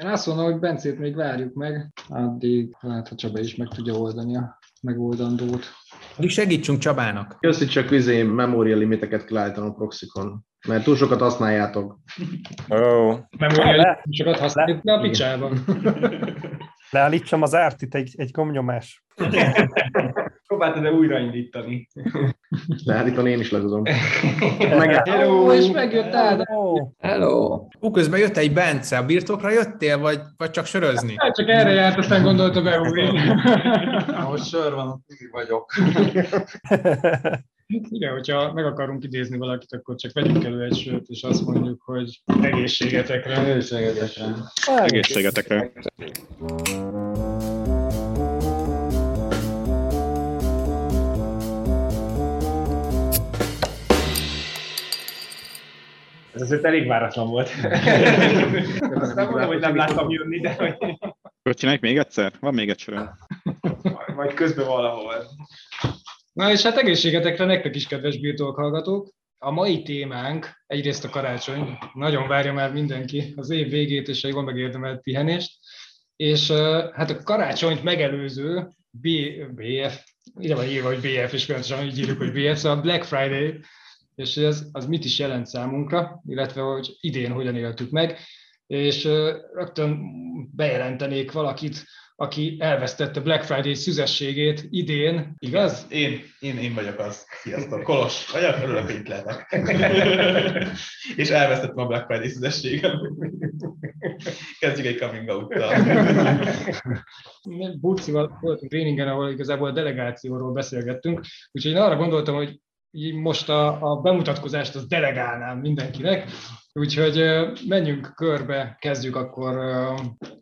[0.00, 3.94] Én azt mondom, hogy Bencét még várjuk meg, addig lehet, hogy Csaba is meg tudja
[3.94, 5.64] oldani a megoldandót.
[6.16, 7.36] Addig segítsünk Csabának.
[7.40, 11.98] Köszi, csak vizé memória limiteket kell a proxikon, mert túl sokat használjátok.
[12.68, 13.18] Oh.
[13.38, 15.64] Memória sokat használjuk, de a picsában.
[16.90, 19.04] leállítsam az ártit egy, egy gomnyomás.
[20.54, 21.88] Próbáltad-e újraindítani?
[22.84, 23.82] Leállítani én is le tudom.
[25.04, 26.14] Hello, és megjött.
[26.56, 27.66] Ó, Hello.
[27.80, 31.14] Ú, közben jött egy Bence, a birtokra jöttél, vagy, vagy csak sörözni?
[31.16, 33.18] Hát csak erre járt, aztán gondolta beúrni.
[34.06, 35.72] Ahol sör van, ott vagyok.
[37.90, 41.82] Igen, hogyha meg akarunk idézni valakit, akkor csak vegyünk elő egy sört, és azt mondjuk,
[41.84, 43.36] hogy egészségetekre.
[43.36, 44.24] Egészségetekre.
[44.84, 45.72] Egészségetekre.
[56.34, 57.48] Ez azért elég váratlan volt.
[59.00, 60.96] Azt nem mondom, hogy nem láttam jönni, de hogy
[61.42, 62.32] Hogy csináljuk még egyszer?
[62.40, 63.10] Van még egy söröm.
[64.14, 65.14] majd közben valahol.
[66.32, 69.08] Na és hát egészségetekre nektek is, kedves birtok hallgatók.
[69.38, 74.28] A mai témánk egyrészt a karácsony, nagyon várja már mindenki az év végét és a
[74.28, 75.52] jól megérdemelt pihenést,
[76.16, 76.50] és
[76.92, 79.08] hát a karácsonyt megelőző B,
[79.54, 80.00] BF,
[80.38, 83.60] ide van írva, hogy BF, és pontosan így írjuk, hogy BF, szóval Black Friday,
[84.14, 88.18] és ez az mit is jelent számunkra, illetve hogy idén hogyan éltük meg,
[88.66, 89.04] és
[89.52, 90.00] rögtön
[90.54, 91.84] bejelentenék valakit,
[92.16, 95.86] aki elvesztette Black Friday szüzességét idén, igaz?
[95.88, 97.26] Én, én, én vagyok az.
[97.42, 99.52] Sziasztok, Kolos vagyok, örülök, hogy itt lehetek.
[101.16, 103.16] És elvesztettem a Black Friday szüzességem.
[104.58, 105.72] Kezdjük egy coming out-tal.
[107.80, 111.20] Burcival voltunk tréningen, ahol igazából a delegációról beszélgettünk,
[111.52, 112.60] úgyhogy én arra gondoltam, hogy
[112.94, 116.30] így most a, a bemutatkozást az delegálnám mindenkinek,
[116.72, 117.24] úgyhogy
[117.68, 119.56] menjünk körbe, kezdjük akkor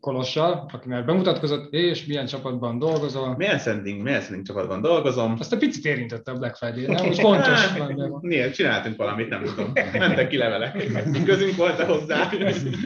[0.01, 3.37] Kolossal, aki már bemutatkozott, és milyen csapatban dolgozol.
[3.37, 5.37] Milyen sending, milyen sending csapatban dolgozom?
[5.39, 7.07] Azt a picit érintette a Black Friday, nem?
[7.07, 7.61] Úgy fontos.
[8.21, 8.55] Miért?
[8.55, 9.73] Csináltunk valamit, nem tudom.
[9.93, 10.87] Mentek ki levelek.
[11.25, 12.31] Közünk volt -e hozzá?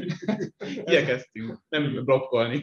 [0.84, 2.62] Igyekeztünk nem blokkolni.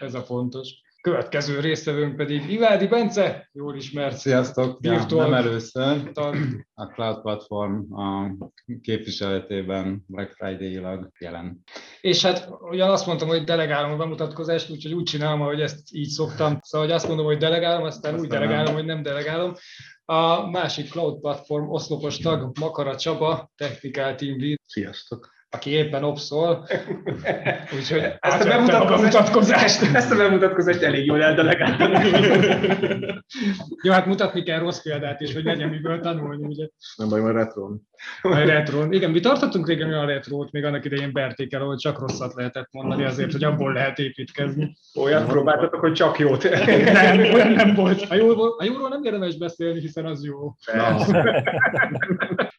[0.00, 0.83] Ez a fontos.
[1.04, 4.16] Következő résztvevőnk pedig Ivádi Bence, jól ismert.
[4.16, 4.78] Sziasztok!
[4.80, 6.10] Ja, nem először.
[6.74, 8.36] A Cloud Platform a
[8.80, 11.62] képviseletében Black Friday-ilag jelen.
[12.00, 16.08] És hát ugyan azt mondtam, hogy delegálom a bemutatkozást, úgyhogy úgy csinálom, hogy ezt így
[16.08, 16.58] szoktam.
[16.60, 18.74] Szóval, hogy azt mondom, hogy delegálom, aztán úgy Aztán delegálom, nem.
[18.74, 19.54] hogy nem delegálom.
[20.04, 25.33] A másik cloud platform oszlopos tag, Makara Csaba, Technical Team Lead, Sziasztok.
[25.54, 26.66] Aki éppen opszol.
[27.76, 29.94] Úgyhogy Ezt a átvettem a bemutatkozást, bemutatkozást.
[29.96, 31.92] ezt a bemutatkozást elég jól eldelegáltam.
[33.82, 36.66] Jó, hát mutatni kell rossz példát is, hogy legyen miből tanulni, ugye.
[36.96, 37.82] Nem baj, majd retron.
[38.22, 38.92] A retron.
[38.92, 42.68] Igen, mi tartottunk régen olyan retrót, még annak idején berték el, hogy csak rosszat lehetett
[42.70, 44.76] mondani azért, hogy abból lehet építkezni.
[44.94, 46.42] Olyat próbáltatok, hogy csak jót.
[46.92, 48.06] Nem, olyan nem volt.
[48.08, 50.54] A, jóról, a jóról nem érdemes beszélni, hiszen az jó.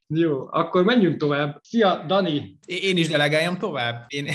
[0.07, 1.59] Jó, akkor menjünk tovább.
[1.61, 2.57] Szia, Dani!
[2.65, 4.05] Én is delegáljam tovább.
[4.07, 4.27] Én,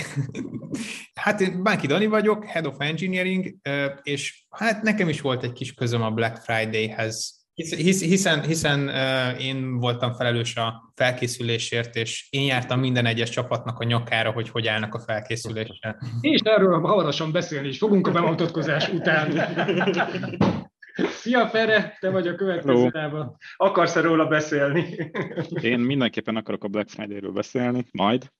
[1.23, 3.55] hát én Bánki Dani vagyok, Head of Engineering,
[4.01, 7.39] és hát nekem is volt egy kis közöm a Black Friday-hez.
[7.53, 13.29] Hisz- hisz- Hiszen, hiszen ö, én voltam felelős a felkészülésért, és én jártam minden egyes
[13.29, 15.97] csapatnak a nyakára, hogy hogy állnak a felkészüléssel.
[16.21, 19.31] És erről hamarosan beszélni is fogunk a bemutatkozás után.
[20.95, 23.37] Szia, Fere, te vagy a következő tában.
[23.57, 25.11] Akarsz-e róla beszélni?
[25.61, 28.31] Én mindenképpen akarok a Black Friday-ről beszélni, majd.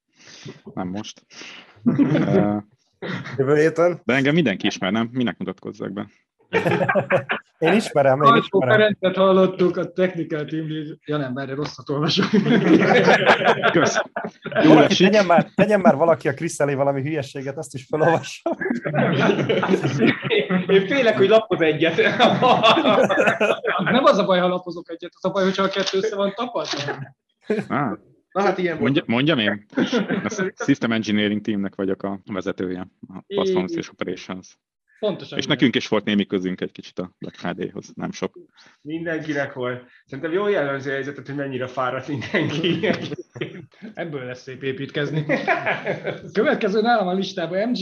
[0.74, 1.26] Nem most.
[3.38, 4.02] Jövő héten.
[4.04, 5.10] De engem mindenki ismer, nem?
[5.12, 6.10] Minek mutatkozzak be?
[7.60, 8.70] Én ismerem, én ismerem.
[8.70, 10.98] Ferencet hallottuk, a Technical Team Lead.
[11.06, 12.30] Ja nem, várj, rosszat olvasok.
[13.72, 14.02] Kösz.
[14.64, 18.54] Jó Valaki, tegyen, már, tegyen már valaki a Krisz elé valami hülyeséget, azt is felolvasom.
[20.68, 21.96] Én félek, hogy lapoz egyet.
[23.84, 26.34] Nem az a baj, ha lapozok egyet, az a baj, hogyha a kettő össze van
[26.36, 26.82] tapadva.
[27.68, 27.98] Ah,
[28.32, 28.84] Na hát ilyen volt.
[28.84, 29.66] mondja, mondjam én?
[30.24, 34.58] A System Engineering teamnek vagyok a vezetője, a Performance és Operations.
[35.02, 35.38] Pontosan.
[35.38, 38.40] És nekünk is volt némi közünk egy kicsit a Black Friday-hoz, nem sok.
[38.82, 39.84] Mindenkinek volt.
[40.06, 42.90] Szerintem jól jellemző a helyzetet, hogy mennyire fáradt mindenki.
[43.94, 45.26] Ebből lesz szép építkezni.
[46.34, 47.80] Következő nálam a listában MG.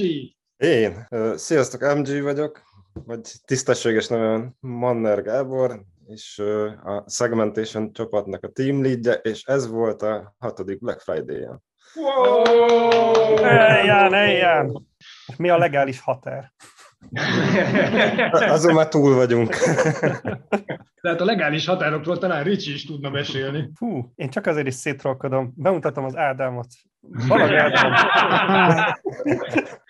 [0.58, 1.08] Én.
[1.36, 2.62] Sziasztok, MG vagyok,
[2.94, 6.40] vagy tisztességes nevem Manner Gábor, és
[6.84, 11.62] a Segmentation csapatnak a team leadje, és ez volt a hatodik Black Friday-ja.
[11.94, 13.36] Wow!
[13.44, 14.88] Elján, elján!
[15.38, 16.54] Mi a legális határ?
[18.56, 19.56] Azon már túl vagyunk.
[21.02, 23.72] Tehát a legális határokról talán Ricsi is tudna mesélni.
[23.76, 25.54] Fú, én csak azért is szétrolkodom.
[25.56, 26.68] Bemutatom az Ádámot.
[27.28, 27.94] Balag Ádám.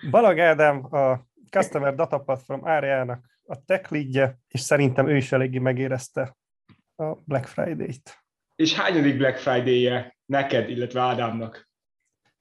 [0.10, 5.58] Balag Ádám a Customer Data Platform áriának a tech leadje, és szerintem ő is eléggé
[5.58, 6.38] megérezte
[6.96, 8.18] a Black Friday-t.
[8.56, 11.70] És hányadik Black Friday-je neked, illetve Ádámnak?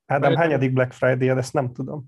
[0.07, 2.07] Ádám, Mert- hányadik Black Friday-ed, ezt nem tudom.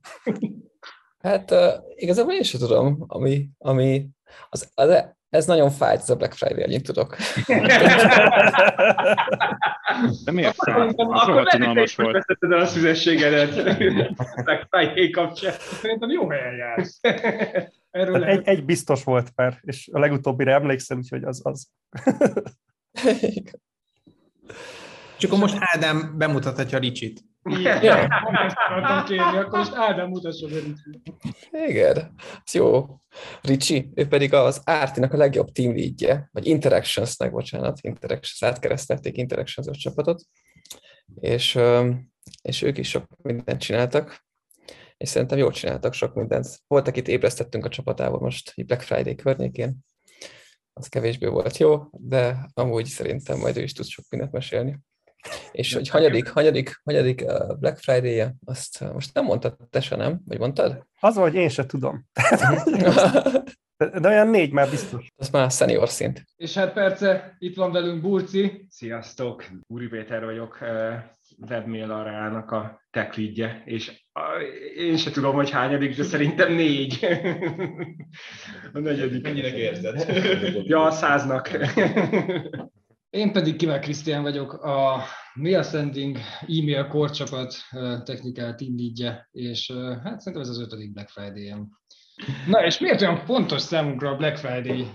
[1.23, 1.59] Hát uh,
[1.95, 4.07] igazából én sem tudom, ami, ami
[4.51, 7.17] az, az, ez nagyon fájt, ez a Black Friday, ennyit tudok.
[10.25, 10.89] De miért Akkor, fáj?
[10.89, 12.17] akkor, Az akkor rohadt meddig unalmas hogy volt.
[12.17, 13.55] veszetted el a szüzességedet
[14.45, 15.53] Black Friday kapcsán?
[15.59, 17.01] Szerintem jó helyen jársz.
[17.91, 18.39] Erről lehet.
[18.39, 21.69] egy, egy biztos volt per, és a legutóbbira emlékszem, úgyhogy az az.
[25.19, 27.21] És akkor most Ádám bemutathatja Ricsit.
[27.59, 27.83] Igen.
[27.83, 27.97] Ja.
[28.45, 31.13] Ezt akartam kérni, akkor most Ádám mutassa be Ricsit.
[31.69, 32.15] Igen,
[32.45, 32.87] ez jó.
[33.41, 39.79] Ricsi, ő pedig az Ártinak a legjobb team leadje, vagy Interactionsnek, bocsánat, Interactions, átkeresztelték Interactions
[39.79, 40.23] csapatot,
[41.21, 41.59] és,
[42.43, 44.25] és ők is sok mindent csináltak,
[44.97, 46.47] és szerintem jól csináltak sok mindent.
[46.67, 49.79] Volt, akit ébresztettünk a csapatával most Black Friday környékén,
[50.73, 54.79] az kevésbé volt jó, de amúgy szerintem majd ő is tud sok mindent mesélni.
[55.53, 57.25] És hogy hanyadik, hanyadik, hanyadik
[57.59, 60.21] Black Friday-je, azt most nem mondtad te se, nem?
[60.27, 60.87] Vagy mondtad?
[61.01, 62.07] Az, hogy én se tudom.
[64.01, 65.07] De, olyan négy már biztos.
[65.17, 66.25] Az már senior szint.
[66.37, 68.67] És hát perce, itt van velünk Burci.
[68.69, 70.59] Sziasztok, Úri Péter vagyok,
[71.49, 74.05] webmail arának a tech leadje, és
[74.77, 76.99] én se tudom, hogy hányadik, de szerintem négy.
[78.73, 79.23] A negyedik.
[79.23, 80.07] Mennyinek érzed?
[80.67, 81.51] Ja, a száznak.
[83.11, 85.05] Én pedig Kivel Krisztián vagyok, a
[85.35, 87.55] Mail Sending e-mail korcsapat
[88.05, 89.73] technical team leadje, és
[90.03, 91.69] hát szerintem ez az ötödik Black Friday-em.
[92.47, 94.87] Na és miért olyan fontos számunkra a Black Friday?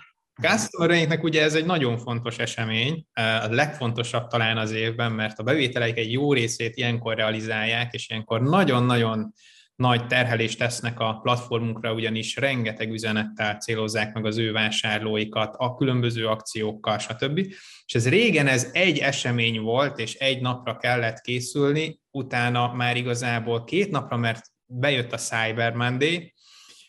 [0.41, 5.97] Customereinknek ugye ez egy nagyon fontos esemény, a legfontosabb talán az évben, mert a bevételeik
[5.97, 9.33] egy jó részét ilyenkor realizálják, és ilyenkor nagyon-nagyon
[9.75, 16.27] nagy terhelést tesznek a platformunkra, ugyanis rengeteg üzenettel célozzák meg az ő vásárlóikat, a különböző
[16.27, 17.37] akciókkal, stb.
[17.85, 23.63] És ez régen ez egy esemény volt, és egy napra kellett készülni, utána már igazából
[23.63, 26.33] két napra, mert bejött a Cyber Monday,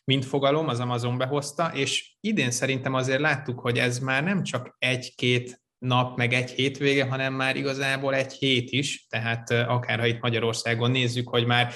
[0.05, 4.77] mint fogalom, az Amazon behozta, és idén szerintem azért láttuk, hogy ez már nem csak
[4.79, 10.21] egy-két nap, meg egy hétvége, hanem már igazából egy hét is, tehát akár ha itt
[10.21, 11.73] Magyarországon nézzük, hogy már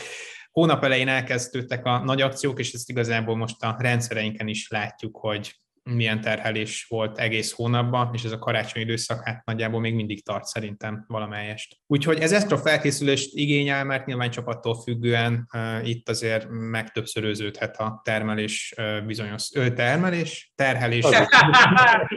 [0.50, 5.60] hónap elején elkezdődtek a nagy akciók, és ezt igazából most a rendszereinken is látjuk, hogy
[5.94, 10.44] milyen terhelés volt egész hónapban, és ez a karácsonyi időszak hát nagyjából még mindig tart
[10.44, 11.76] szerintem valamelyest.
[11.86, 18.74] Úgyhogy ez extra felkészülést igényel, mert nyilván csapattól függően uh, itt azért megtöbbszöröződhet a termelés
[18.76, 21.06] uh, bizonyos ö, termelés, terhelés.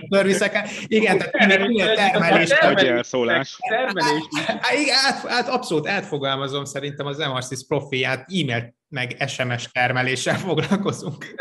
[0.10, 2.50] Törviszek, igen, tehát minél, minél termelés.
[2.50, 3.58] Elszólás.
[3.70, 4.24] Termelés.
[4.46, 11.36] Hát igen, át, át, abszolút átfogalmazom, szerintem az MRCS profiát e-mail meg SMS termeléssel foglalkozunk.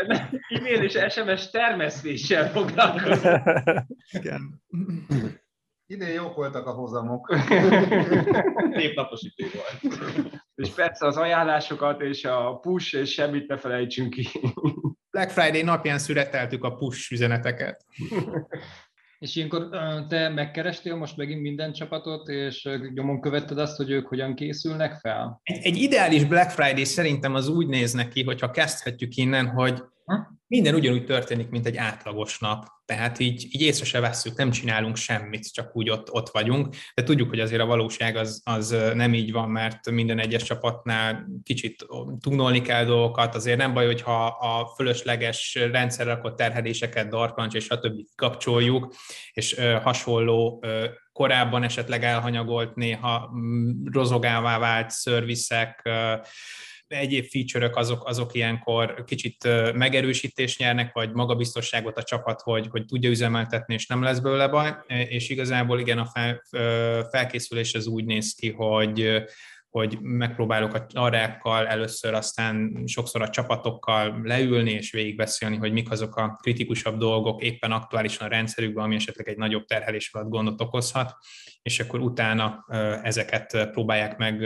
[0.47, 3.41] E-mail és SMS termesztéssel foglalkozunk.
[4.11, 4.63] Igen.
[5.85, 7.35] Idén jók voltak a hozamok.
[8.69, 9.99] Névnapos idő volt.
[10.55, 14.27] És persze az ajánlásokat és a push, és semmit ne felejtsünk ki.
[15.11, 17.85] Black Friday napján szüreteltük a push üzeneteket.
[19.23, 19.69] És ilyenkor
[20.07, 25.39] te megkerestél most megint minden csapatot, és nyomon követted azt, hogy ők hogyan készülnek fel?
[25.43, 29.83] Egy, egy ideális Black Friday szerintem az úgy néz neki, hogyha kezdhetjük innen, hogy
[30.47, 32.65] minden ugyanúgy történik, mint egy átlagos nap.
[32.85, 36.75] Tehát így, így észre se vesszük, nem csinálunk semmit, csak úgy ott, ott vagyunk.
[36.93, 41.27] De tudjuk, hogy azért a valóság az, az nem így van, mert minden egyes csapatnál
[41.43, 41.85] kicsit
[42.19, 43.35] tunolni kell dolgokat.
[43.35, 48.01] Azért nem baj, hogyha a fölösleges rendszerre rakott terheléseket, darkancs és stb.
[48.15, 48.95] kapcsoljuk,
[49.31, 50.63] és hasonló
[51.11, 56.15] korábban esetleg elhanyagolt, néha mm, rozogává vált szerviszek, ö,
[56.93, 63.09] egyéb feature-ök azok, azok ilyenkor kicsit megerősítést nyernek, vagy magabiztosságot a csapat, hogy, hogy tudja
[63.09, 64.75] üzemeltetni, és nem lesz belőle baj.
[64.87, 66.41] És igazából igen, a fel,
[67.09, 69.23] felkészülés az úgy néz ki, hogy
[69.73, 76.15] hogy megpróbálok a arrákkal először, aztán sokszor a csapatokkal leülni és végigbeszélni, hogy mik azok
[76.15, 81.15] a kritikusabb dolgok éppen aktuálisan a rendszerükben, ami esetleg egy nagyobb terhelés alatt gondot okozhat,
[81.63, 82.65] és akkor utána
[83.03, 84.41] ezeket próbálják meg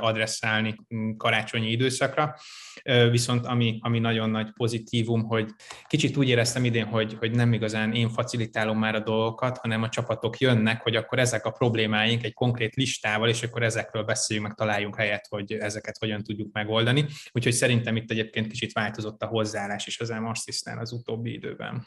[0.00, 0.76] adresszálni
[1.16, 2.34] karácsonyi időszakra.
[3.10, 5.50] Viszont ami, ami nagyon nagy pozitívum, hogy
[5.86, 9.88] kicsit úgy éreztem idén, hogy, hogy nem igazán én facilitálom már a dolgokat, hanem a
[9.88, 14.56] csapatok jönnek, hogy akkor ezek a problémáink egy konkrét listával, és akkor ezekről beszéljünk meg
[14.56, 17.06] találjunk helyet, hogy ezeket hogyan tudjuk megoldani.
[17.32, 21.86] Úgyhogy szerintem itt egyébként kicsit változott a hozzáállás is az Assistant az utóbbi időben.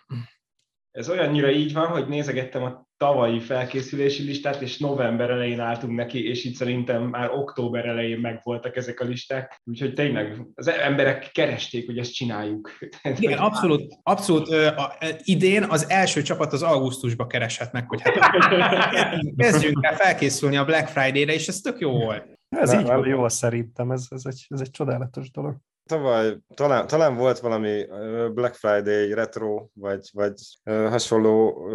[0.91, 6.27] Ez olyannyira így van, hogy nézegettem a tavalyi felkészülési listát, és november elején álltunk neki,
[6.27, 9.61] és itt szerintem már október elején megvoltak ezek a listák.
[9.63, 12.71] Úgyhogy tényleg az emberek keresték, hogy ezt csináljuk.
[13.19, 18.13] Igen, abszolút, abszolút a, idén az első csapat az augusztusba keresett meg, hogy hát
[19.37, 22.39] kezdjünk el felkészülni a Black Friday-re, és ez tök jó volt.
[22.49, 25.55] Ez így van jó szerintem, ez, ez, egy, ez egy csodálatos dolog
[25.91, 27.85] tavaly talán, talán volt valami
[28.33, 30.33] Black Friday retro, vagy, vagy
[30.63, 31.65] hasonló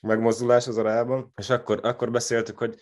[0.00, 2.74] megmozdulás az arában, és akkor, akkor beszéltük, hogy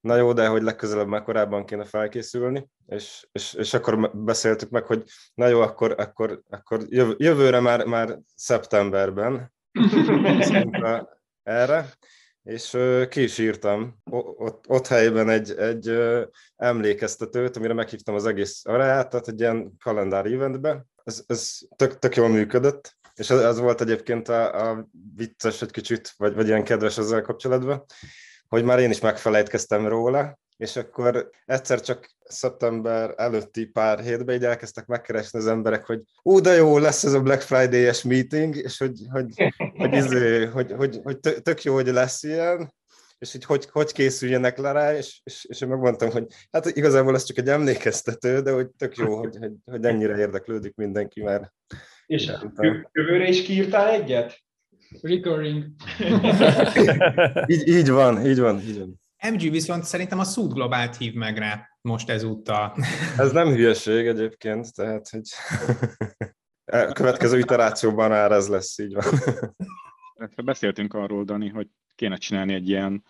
[0.00, 4.86] na jó, de hogy legközelebb már korábban kéne felkészülni, és, és, és akkor beszéltük meg,
[4.86, 5.02] hogy
[5.34, 6.80] na jó, akkor, akkor, akkor
[7.16, 9.52] jövőre már, már szeptemberben.
[11.42, 11.86] Erre,
[12.42, 12.78] és
[13.08, 15.98] ki is írtam ott, ott helyben egy, egy
[16.56, 20.84] emlékeztetőt, amire meghívtam az egész aráját, tehát egy ilyen kalendár eventbe.
[21.04, 25.70] Ez, ez tök, tök jól működött, és ez, ez volt egyébként a, a vicces egy
[25.70, 27.84] kicsit, vagy, vagy ilyen kedves ezzel kapcsolatban,
[28.48, 34.44] hogy már én is megfelejtkeztem róla, és akkor egyszer csak szeptember előtti pár hétben így
[34.44, 38.78] elkezdtek megkeresni az emberek, hogy ú, de jó, lesz ez a Black Friday-es meeting, és
[38.78, 42.74] hogy, hogy, hogy, izé, hogy, hogy, hogy tök jó, hogy lesz ilyen,
[43.18, 47.14] és hogy, hogy hogy készüljenek le rá, és, és, és én megmondtam, hogy hát igazából
[47.14, 51.52] ez csak egy emlékeztető, de hogy tök jó, hogy, hogy, hogy ennyire érdeklődik mindenki már.
[52.06, 52.32] És
[52.92, 54.42] jövőre is kiírtál egyet?
[55.02, 55.64] Recurring.
[57.52, 59.00] így, így van, így van, így van.
[59.28, 62.76] MG viszont szerintem a Sud Globált hív meg rá most ezúttal.
[63.16, 65.28] Ez nem hülyeség egyébként, tehát hogy
[66.88, 69.04] a következő iterációban már ez lesz, így van.
[70.44, 73.04] Beszéltünk arról, Dani, hogy kéne csinálni egy ilyen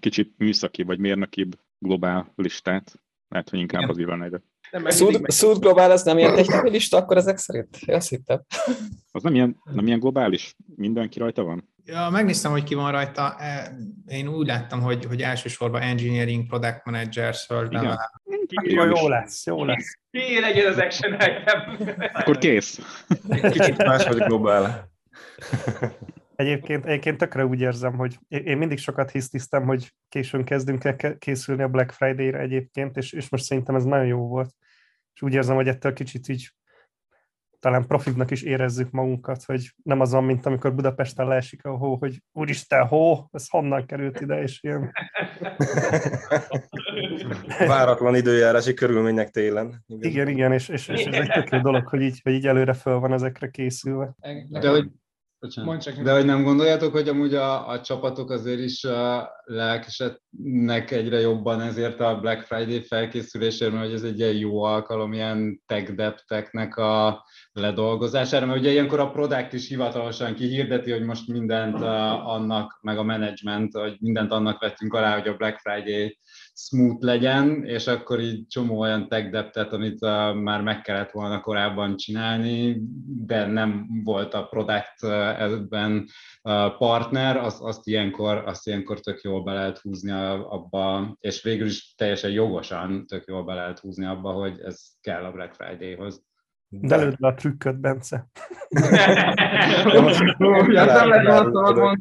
[0.00, 3.02] kicsit műszaki vagy mérnökibb globál listát.
[3.28, 4.42] Lehet, hogy inkább az van ide.
[5.26, 7.76] Szúd globál az nem ilyen technikai lista, akkor ezek szerint?
[7.86, 8.42] Én azt hittem.
[9.12, 10.56] Az nem ilyen, nem ilyen globális?
[10.76, 11.72] Mindenki rajta van?
[11.84, 13.36] Ja, megnéztem, hogy ki van rajta.
[13.38, 13.76] E,
[14.06, 17.74] én úgy láttam, hogy, hogy elsősorban engineering, product manager, search
[18.54, 19.98] Akkor jó lesz, jó lesz.
[20.10, 21.96] Ki legyen az action item.
[22.12, 22.80] Akkor kész.
[23.50, 24.92] Kicsit más vagy globál.
[26.36, 31.62] Egyébként, egyébként tökre úgy érzem, hogy én mindig sokat hisztisztem, hogy későn kezdünk el készülni
[31.62, 34.54] a Black Friday-re egyébként, és, és most szerintem ez nagyon jó volt.
[35.14, 36.54] És úgy érzem, hogy ettől kicsit így
[37.64, 41.96] talán profibnak is érezzük magunkat, hogy nem az van, mint amikor Budapesten leesik a hó,
[41.96, 44.92] hogy úristen, hó, ez honnan került ide, és ilyen...
[47.66, 49.84] Váratlan időjárási körülmények télen.
[49.86, 52.46] Igen, igen, igen és, és, és ez egy tök jó dolog, hogy így, hogy így
[52.46, 54.14] előre föl van ezekre készülve.
[54.48, 54.90] De hogy
[56.02, 61.60] de hogy nem gondoljátok, hogy amúgy a, a csapatok azért is a lelkesednek egyre jobban
[61.60, 66.76] ezért a Black Friday felkészülésért, mert hogy ez egy ilyen jó alkalom ilyen tech depteknek
[66.76, 71.80] a ledolgozására, mert ugye ilyenkor a product is hivatalosan kihirdeti, hogy most mindent
[72.24, 76.18] annak, meg a management, hogy mindent annak vettünk alá, hogy a Black Friday
[76.56, 81.40] smooth legyen, és akkor így csomó olyan tech deptet, amit uh, már meg kellett volna
[81.40, 82.76] korábban csinálni,
[83.26, 86.06] de nem volt a product uh, ebben
[86.42, 91.66] uh, partner, az, azt, ilyenkor, azt ilyenkor tök jól be lehet húzni abba, és végül
[91.66, 96.22] is teljesen jogosan tök jól be lehet húzni abba, hogy ez kell a Black Friday-hoz.
[96.80, 98.26] De lőd le a trükköt, Bence.
[99.88, 101.96] nem lehet mondani.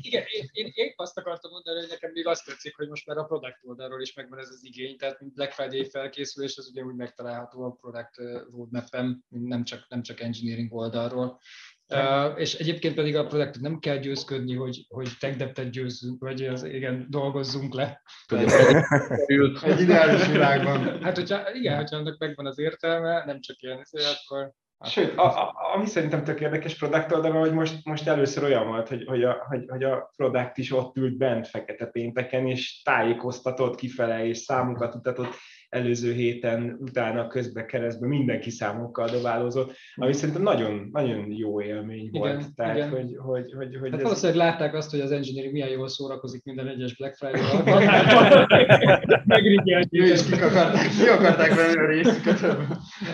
[0.00, 3.16] Igen, én, én épp azt akartam mondani, hogy nekem még azt tetszik, hogy most már
[3.16, 6.96] a product oldalról is megvan ez az igény, tehát mint Black Friday felkészülés, az ugyanúgy
[6.96, 8.16] megtalálható a product
[8.50, 11.40] roadmap-en, nem csak, nem csak engineering oldalról.
[11.90, 16.64] Uh, és egyébként pedig a projektet nem kell győzködni, hogy, hogy tech győzzünk, vagy az,
[16.64, 18.02] igen, dolgozzunk le.
[19.62, 21.02] Egy ideális világban.
[21.02, 23.82] Hát, hogyha, igen, hogyha annak megvan az értelme, nem csak ilyen,
[24.26, 24.52] akkor
[24.84, 28.88] Sőt, a, a, ami szerintem tök érdekes product oldalon, hogy most, most először olyan volt,
[28.88, 33.76] hogy, hogy, a, hogy, hogy a product is ott ült bent fekete pénteken, és tájékoztatott
[33.76, 35.34] kifele, és számokat mutatott,
[35.68, 42.20] előző héten, utána közbe keresztbe mindenki számokkal dobálózott, ami szerintem nagyon, nagyon jó élmény igen,
[42.20, 42.54] volt.
[42.54, 42.90] Tehát, igen.
[42.90, 44.02] hogy, hogy, hogy, hogy hát ez...
[44.02, 48.46] valószínűleg látták azt, hogy az engineering milyen jól szórakozik minden egyes Black Friday alkalmával.
[49.24, 50.02] Megrigyelték.
[50.02, 52.40] És kik akarták, ki akarták venni a részüket.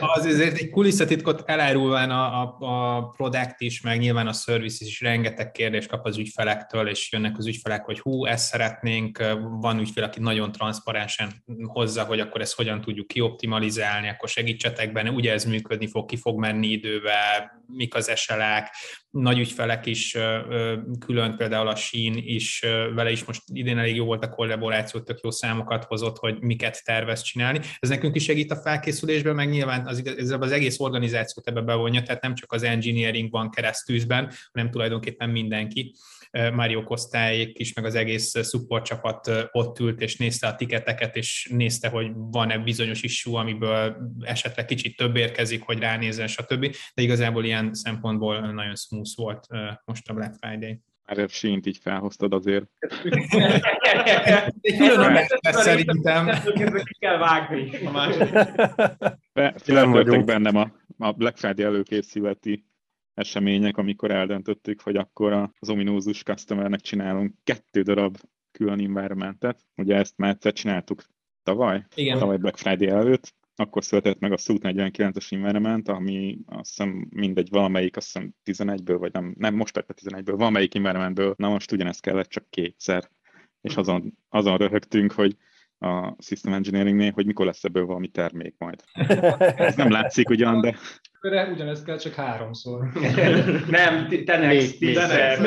[0.00, 5.00] Az azért egy kulisszatitkot elárulván a, a, a product is, meg nyilván a service is
[5.00, 9.18] rengeteg kérdést kap az ügyfelektől, és jönnek az ügyfelek, hogy hú, ezt szeretnénk,
[9.60, 11.28] van ügyfél, aki nagyon transzparensen
[11.62, 16.16] hozza, hogy akkor ezt hogyan tudjuk kioptimalizálni, akkor segítsetek benne, ugye ez működni fog, ki
[16.16, 18.74] fog menni idővel, mik az eselek,
[19.10, 20.16] nagy ügyfelek is
[20.98, 22.60] külön, például a Shein is,
[22.94, 26.84] vele is most idén elég jó volt a kollaboráció, tök jó számokat hozott, hogy miket
[26.84, 27.60] tervez csinálni.
[27.78, 32.02] Ez nekünk is segít a felkészülésben, meg nyilván az, ez az egész organizációt ebbe bevonja,
[32.02, 35.94] tehát nem csak az engineering van keresztűzben, hanem tulajdonképpen mindenki.
[36.52, 41.48] Mario Kosztályék is, meg az egész support csapat ott ült, és nézte a tiketeket, és
[41.52, 46.76] nézte, hogy van-e bizonyos issue, amiből esetleg kicsit több érkezik, hogy ránézzen, stb.
[46.94, 49.46] De igazából ilyen szempontból nagyon smooth volt
[49.84, 50.80] most a Black Friday.
[51.06, 52.64] Már a sínt így felhoztad azért.
[54.60, 56.30] Egy külön szerintem.
[56.84, 57.70] Ki kell vágni.
[59.32, 62.66] Feltörtek bennem a, a Black Friday előkészületi
[63.14, 68.16] események, amikor eldöntöttük, hogy akkor az ominózus customernek csinálunk kettő darab
[68.52, 69.60] külön environmentet.
[69.76, 71.02] Ugye ezt már egyszer csináltuk
[71.42, 72.18] tavaly, Igen.
[72.18, 77.48] tavaly Black Friday előtt, akkor született meg a Suit 49-es environment, ami azt hiszem mindegy
[77.50, 82.00] valamelyik, azt hiszem 11-ből, vagy nem, nem most lett 11-ből, valamelyik environmentből, na most ugyanezt
[82.00, 83.08] kellett csak kétszer.
[83.60, 85.36] És azon, azon röhögtünk, hogy
[85.78, 88.82] a System Engineeringnél, hogy mikor lesz ebből valami termék majd.
[89.56, 90.76] Ez nem látszik ugyan, de...
[91.24, 92.92] Körre ugyanezt kell csak háromszor.
[93.70, 95.38] nem, te next tízszer.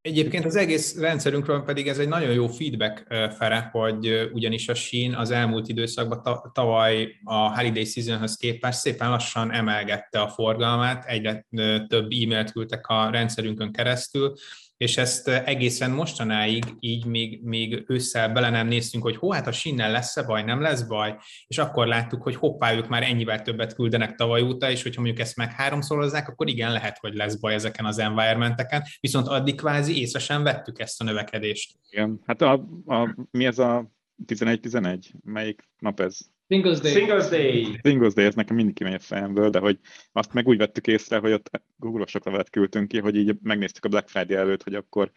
[0.00, 5.14] Egyébként az egész rendszerünkről pedig ez egy nagyon jó feedback fere, hogy ugyanis a Shein
[5.14, 11.46] az elmúlt időszakban tavaly a Holiday Seasonhöz képest szépen lassan emelgette a forgalmát, egyre
[11.88, 14.34] több e-mailt küldtek a rendszerünkön keresztül,
[14.76, 19.52] és ezt egészen mostanáig így még, még ősszel bele nem néztünk, hogy hó, hát a
[19.52, 21.16] sinnel lesz-e baj, nem lesz baj,
[21.46, 25.22] és akkor láttuk, hogy hoppá, ők már ennyivel többet küldenek tavaly óta, és hogyha mondjuk
[25.22, 30.00] ezt meg háromszorozzák, akkor igen, lehet, hogy lesz baj ezeken az environmenteken, viszont addig kvázi
[30.00, 31.78] észre sem vettük ezt a növekedést.
[31.90, 32.52] Igen, hát a,
[32.86, 33.92] a, mi ez a
[34.26, 34.98] 11-11?
[35.24, 36.18] Melyik nap ez?
[36.48, 36.92] Singles Day.
[36.92, 37.78] Singles Day.
[37.82, 39.78] Singles Day, ez nekem mindig kimegy a fejemből, de hogy
[40.12, 43.88] azt meg úgy vettük észre, hogy ott Google-osok levelet küldtünk ki, hogy így megnéztük a
[43.88, 45.12] Black Friday előtt, hogy akkor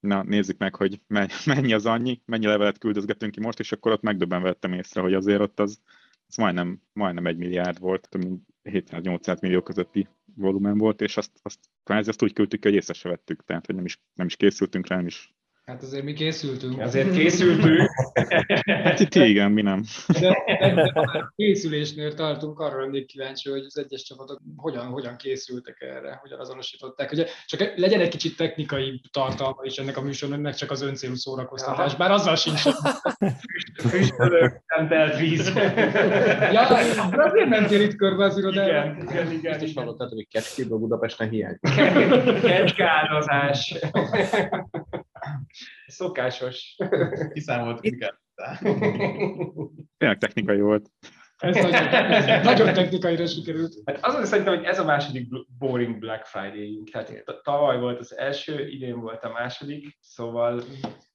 [0.00, 1.00] na nézzük meg, hogy
[1.44, 5.14] mennyi az annyi, mennyi levelet küldözgetünk ki most, és akkor ott megdöbben vettem észre, hogy
[5.14, 5.80] azért ott az,
[6.28, 11.30] az majdnem, majdnem egy milliárd volt, több mint 700-800 millió közötti volumen volt, és azt,
[11.42, 14.36] azt kvázi azt úgy küldtük, hogy észre se vettük, tehát hogy nem is, nem is
[14.36, 15.34] készültünk rá, nem is
[15.72, 16.80] Hát azért mi készültünk.
[16.80, 17.90] Azért készültünk.
[18.84, 19.84] hát itt igen, mi nem.
[20.20, 25.16] De, de, de a készülésnél tartunk, arra lennék kíváncsi, hogy az egyes csapatok hogyan, hogyan
[25.16, 27.12] készültek erre, hogyan azonosították.
[27.12, 31.14] Ugye csak legyen egy kicsit technikai tartalma is ennek a műsornak, meg csak az öncélú
[31.14, 32.62] szórakoztatás, bár azzal sincs.
[33.74, 35.54] Füstölök, nem telt víz.
[36.52, 36.60] ja,
[37.12, 38.68] azért mentél itt körbe az irodába.
[38.68, 39.52] Igen, igen, igen.
[39.52, 41.58] Ezt is hallottad, hogy kecskéből Budapesten hiány.
[42.42, 43.74] Kecskálozás.
[45.86, 46.76] Szokásos.
[47.32, 48.20] Kiszámolt miket.
[49.98, 50.90] Tényleg technikai volt.
[51.42, 53.74] Ez nagyon, ez nagyon technikaira sikerült.
[53.84, 56.88] Hát azon szerintem, hogy ez a második boring Black Friday-ünk.
[56.92, 60.62] Hát tavaly volt az első, idén volt a második, szóval...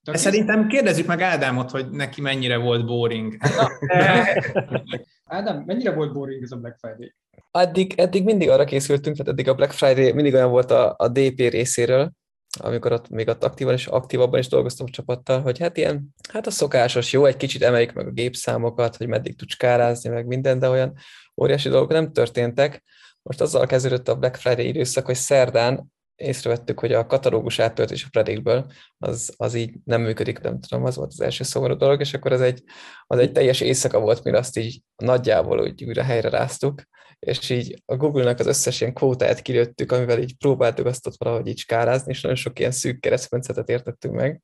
[0.03, 3.37] De szerintem kérdezzük meg Ádámot, hogy neki mennyire volt boring.
[5.25, 7.15] Ádám, mennyire volt boring ez a Black Friday?
[7.51, 11.07] Addig, eddig mindig arra készültünk, tehát eddig a Black Friday mindig olyan volt a, a
[11.07, 12.11] DP részéről,
[12.59, 16.47] amikor ott még ott aktívan és aktívabban is dolgoztam a csapattal, hogy hát ilyen, hát
[16.47, 20.59] a szokásos, jó, egy kicsit emeljük meg a gépszámokat, hogy meddig tudsz kárázni, meg minden,
[20.59, 20.93] de olyan
[21.41, 22.83] óriási dolgok nem történtek.
[23.21, 28.07] Most azzal kezdődött a Black Friday időszak, hogy szerdán észrevettük, hogy a katalógus áttöltés a
[28.11, 32.13] Predictből az, az így nem működik, nem tudom, az volt az első szomorú dolog, és
[32.13, 32.63] akkor az egy,
[33.07, 36.81] az egy teljes éjszaka volt, mire azt így nagyjából úgy újra helyre ráztuk,
[37.19, 41.47] és így a Google-nak az összes ilyen kvótáját kilőttük, amivel így próbáltuk azt ott valahogy
[41.47, 44.41] így skálázni, és nagyon sok ilyen szűk keresztmetszetet értettünk meg.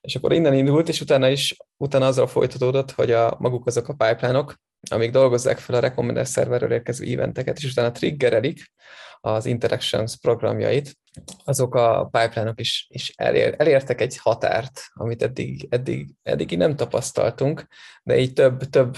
[0.00, 3.94] És akkor innen indult, és utána is, utána azzal folytatódott, hogy a maguk azok a
[3.94, 4.54] pipeline-ok,
[4.90, 8.72] amik dolgozzák fel a recommender szerverről érkező eventeket, és utána triggerelik
[9.20, 10.96] az Interactions programjait,
[11.44, 17.66] azok a pipeline-ok is, is elér, elértek egy határt, amit eddig, eddig, eddig nem tapasztaltunk,
[18.02, 18.96] de így több, több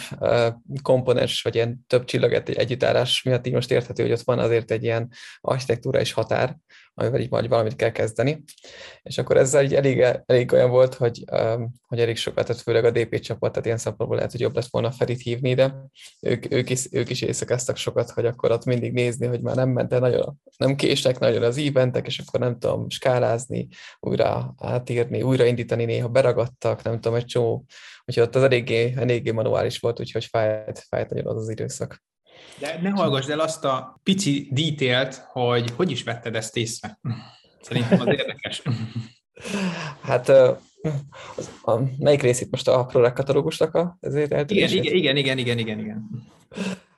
[0.83, 4.83] komponens, vagy ilyen több csillaget együttállás miatt így most érthető, hogy ott van azért egy
[4.83, 6.57] ilyen architektúra és határ,
[7.01, 8.43] amivel így majd valamit kell kezdeni.
[9.03, 12.85] És akkor ezzel így elég, elég olyan volt, hogy, um, hogy elég sokat, tehát főleg
[12.85, 15.75] a DP csapat, tehát ilyen szempontból lehet, hogy jobb lett volna Ferit hívni, de
[16.21, 19.69] ők, ők, is, ők is éjszakáztak sokat, hogy akkor ott mindig nézni, hogy már nem
[19.69, 23.69] ment el nagyon, nem késnek nagyon az eventek, és akkor nem tudom skálázni,
[24.01, 27.65] újra átírni, újraindítani, néha beragadtak, nem tudom, egy csomó,
[28.05, 32.03] úgyhogy ott az eléggé, eléggé manuális volt, úgyhogy fájt, fájt nagyon az az időszak.
[32.59, 37.01] De ne hallgass el azt a pici dítélt, hogy hogy is vetted ezt észre.
[37.61, 38.63] Szerintem az érdekes.
[40.01, 40.29] Hát
[41.37, 45.59] az, a, melyik részét most a ProRec katalógusnak a, ezért igen, igen, igen, igen, igen,
[45.59, 46.11] igen, igen.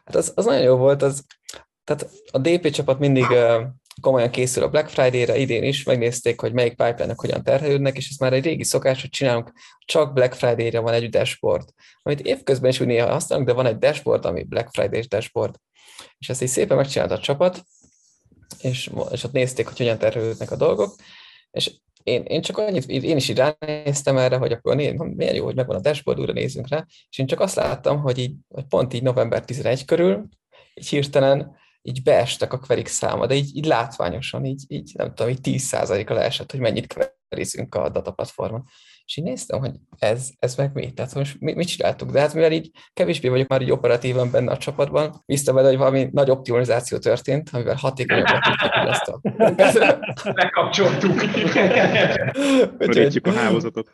[0.04, 1.24] Hát az, az nagyon jó volt, az,
[1.84, 3.26] tehát a DP csapat mindig
[4.00, 8.16] komolyan készül a Black Friday-re, idén is megnézték, hogy melyik pipeline hogyan terhelődnek, és ez
[8.16, 9.52] már egy régi szokás, hogy csinálunk,
[9.84, 11.68] csak Black Friday-re van egy dashboard,
[12.02, 15.54] amit évközben is úgy néha használunk, de van egy dashboard, ami Black Friday-s dashboard.
[16.18, 17.62] És ezt így szépen megcsinálta a csapat,
[18.60, 20.94] és, és ott nézték, hogy hogyan terhelődnek a dolgok,
[21.50, 21.70] és
[22.02, 25.76] én, én csak annyit, én is így ránéztem erre, hogy akkor milyen jó, hogy megvan
[25.76, 29.02] a dashboard, újra nézzünk rá, és én csak azt láttam, hogy, így, hogy pont így
[29.02, 30.28] november 11 körül,
[30.74, 35.30] így hirtelen így beestek a kverik száma, de így, így látványosan, így, így nem tudom,
[35.30, 36.94] így 10%-a leesett, hogy mennyit
[37.28, 38.64] kverizünk a dataplatformon.
[39.12, 40.92] És így néztem, hogy ez, ez meg mi?
[40.92, 42.10] Tehát most mi, mit csináltuk?
[42.10, 45.76] De hát mivel így kevésbé vagyok már így operatívan benne a csapatban, biztos vele, hogy
[45.76, 49.20] valami nagy optimalizáció történt, amivel hatékonyabbak tudjuk ezt a...
[50.42, 51.22] Lekapcsoltuk.
[52.78, 53.92] Úgyhogy, a hálózatot.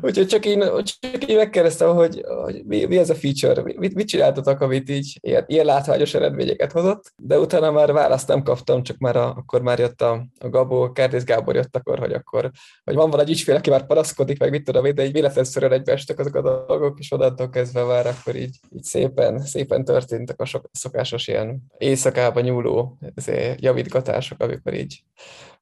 [0.00, 4.08] Úgyhogy csak én, csak én megkérdeztem, hogy, hogy mi, mi, ez a feature, mit, mit
[4.08, 8.98] csináltatok, amit így ilyen, ilyen látványos eredményeket hozott, de utána már választ nem kaptam, csak
[8.98, 12.50] már a, akkor már jött a, a Gabó, Kertész Gábor jött akkor, hogy akkor,
[12.84, 16.18] hogy van valahogy ügyfél, aki már paraszkodik, meg mit tudom én, de így véletlenszerűen egybeestek
[16.18, 20.68] azok a dolgok, és onnantól kezdve már akkor így, így szépen, szépen történtek a sok,
[20.72, 22.98] szokásos ilyen éjszakába nyúló
[23.56, 25.02] javítgatások, amikor így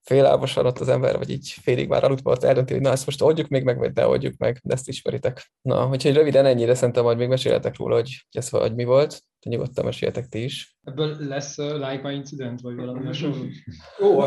[0.04, 3.22] félálmosan ott az ember, vagy így félig már aludt volt eldönti, hogy na ezt most
[3.22, 5.50] oldjuk még meg, vagy ne oldjuk meg, de ezt ismeritek.
[5.62, 9.50] Na, úgyhogy röviden ennyire szerintem majd még meséltek róla, hogy ez hogy mi volt, de
[9.50, 10.76] nyugodtan meséltek ti is.
[10.82, 13.44] Ebből lesz uh, like my incident, vagy valami hasonló?
[14.04, 14.18] Ó,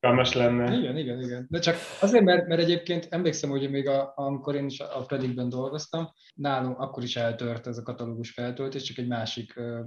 [0.00, 0.78] az lenne.
[0.78, 1.46] Igen, igen, igen.
[1.50, 5.48] De csak azért, mert, mert egyébként emlékszem, hogy még a, amikor én is a Predictben
[5.48, 9.78] dolgoztam, nálunk akkor is eltört ez a katalógus feltöltés, csak egy másik uh,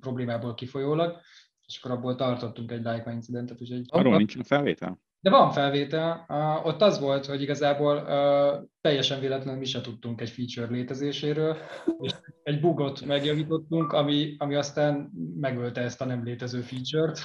[0.00, 1.20] problémából kifolyólag,
[1.66, 3.60] és akkor abból tartottunk egy like incidentet.
[3.60, 5.00] Úgyhogy Arról nincs felvétel?
[5.20, 6.24] De van felvétel.
[6.28, 11.56] Uh, ott az volt, hogy igazából uh, teljesen véletlenül mi se tudtunk egy feature létezéséről,
[12.00, 17.18] és egy bugot megjavítottunk, ami, ami aztán megölte ezt a nem létező feature-t.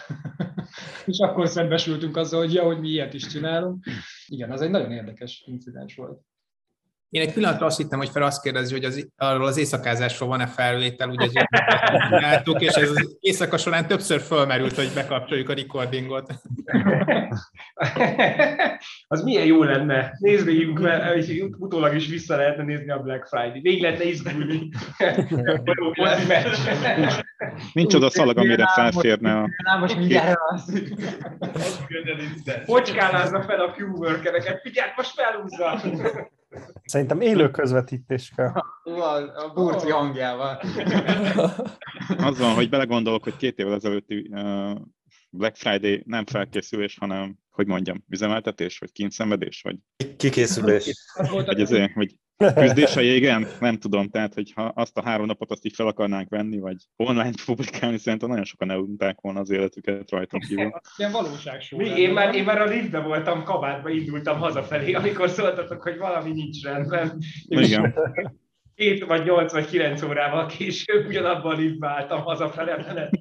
[1.06, 3.86] és akkor szembesültünk azzal, hogy ja, hogy mi ilyet is csinálunk.
[4.28, 6.22] Igen, az egy nagyon érdekes incidens volt.
[7.12, 10.48] Én egy pillanatra azt hittem, hogy fel azt kérdezi, hogy az, arról az éjszakázásról van-e
[10.48, 16.34] felvétel, ugye ez és ez az éjszaka során többször fölmerült, hogy bekapcsoljuk a recordingot.
[19.08, 20.12] az milyen jó lenne.
[20.20, 21.26] Nézd végig, mert
[21.58, 23.62] utólag is vissza lehetne nézni a Black Friday.
[23.62, 24.70] Végig lehetne izgulni.
[27.74, 29.50] Nincs oda szalag, amire felférne a...
[29.80, 30.84] Most mindjárt az.
[32.66, 34.62] Focskálázza fel a Q-workereket.
[34.62, 35.82] Figyelj, most felhúzza.
[36.84, 38.52] Szerintem élő közvetítés kell.
[39.36, 40.62] A burci hangjával.
[42.18, 44.30] Az van, hogy belegondolok, hogy két évvel ezelőtti
[45.30, 49.78] Black Friday nem felkészülés, hanem, hogy mondjam, üzemeltetés, vagy kényszenvedés, vagy...
[50.18, 51.14] Kikészülés.
[51.32, 52.16] Vagy azért, vagy
[52.56, 53.48] küzdés a jégen?
[53.60, 57.32] Nem tudom, tehát, hogyha azt a három napot azt így fel akarnánk venni, vagy online
[57.46, 60.72] publikálni, szerintem nagyon sokan elunták volna az életüket rajtam kívül.
[60.98, 61.82] Ilyen valóságsó.
[61.82, 66.64] Én már, én már a liftbe voltam, kabátba indultam hazafelé, amikor szóltatok, hogy valami nincs
[66.64, 67.18] rendben.
[67.48, 67.96] Igen.
[68.76, 73.20] Két vagy nyolc vagy kilenc órával később ugyanabban a liftbe álltam hazafele menet.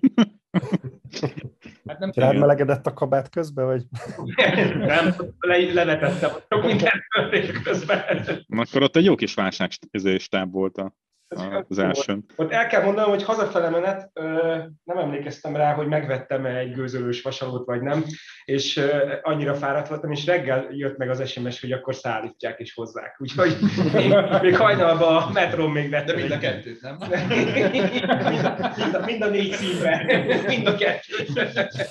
[1.91, 3.85] Hát nem Rád melegedett a kabát közben, vagy?
[4.75, 7.05] nem, le, levetettem, sok minden
[7.63, 7.99] közben.
[8.49, 10.95] Akkor ott egy jó kis válságstáb volt a
[11.69, 12.19] az első.
[12.37, 14.11] Ott el kell mondanom, hogy hazafele menet
[14.85, 18.05] nem emlékeztem rá, hogy megvettem egy gőzölős vasalót, vagy nem,
[18.45, 18.81] és
[19.23, 23.17] annyira fáradt voltam, és reggel jött meg az SMS, hogy akkor szállítják és hozzák.
[23.19, 23.57] Úgyhogy
[23.93, 26.15] még, még hajnalban a metrón még vettem.
[26.15, 26.97] De mind a kettőt, nem?
[27.73, 30.07] mind, a, mind, a, mind a négy színben.
[30.47, 31.89] Mind a kettőt.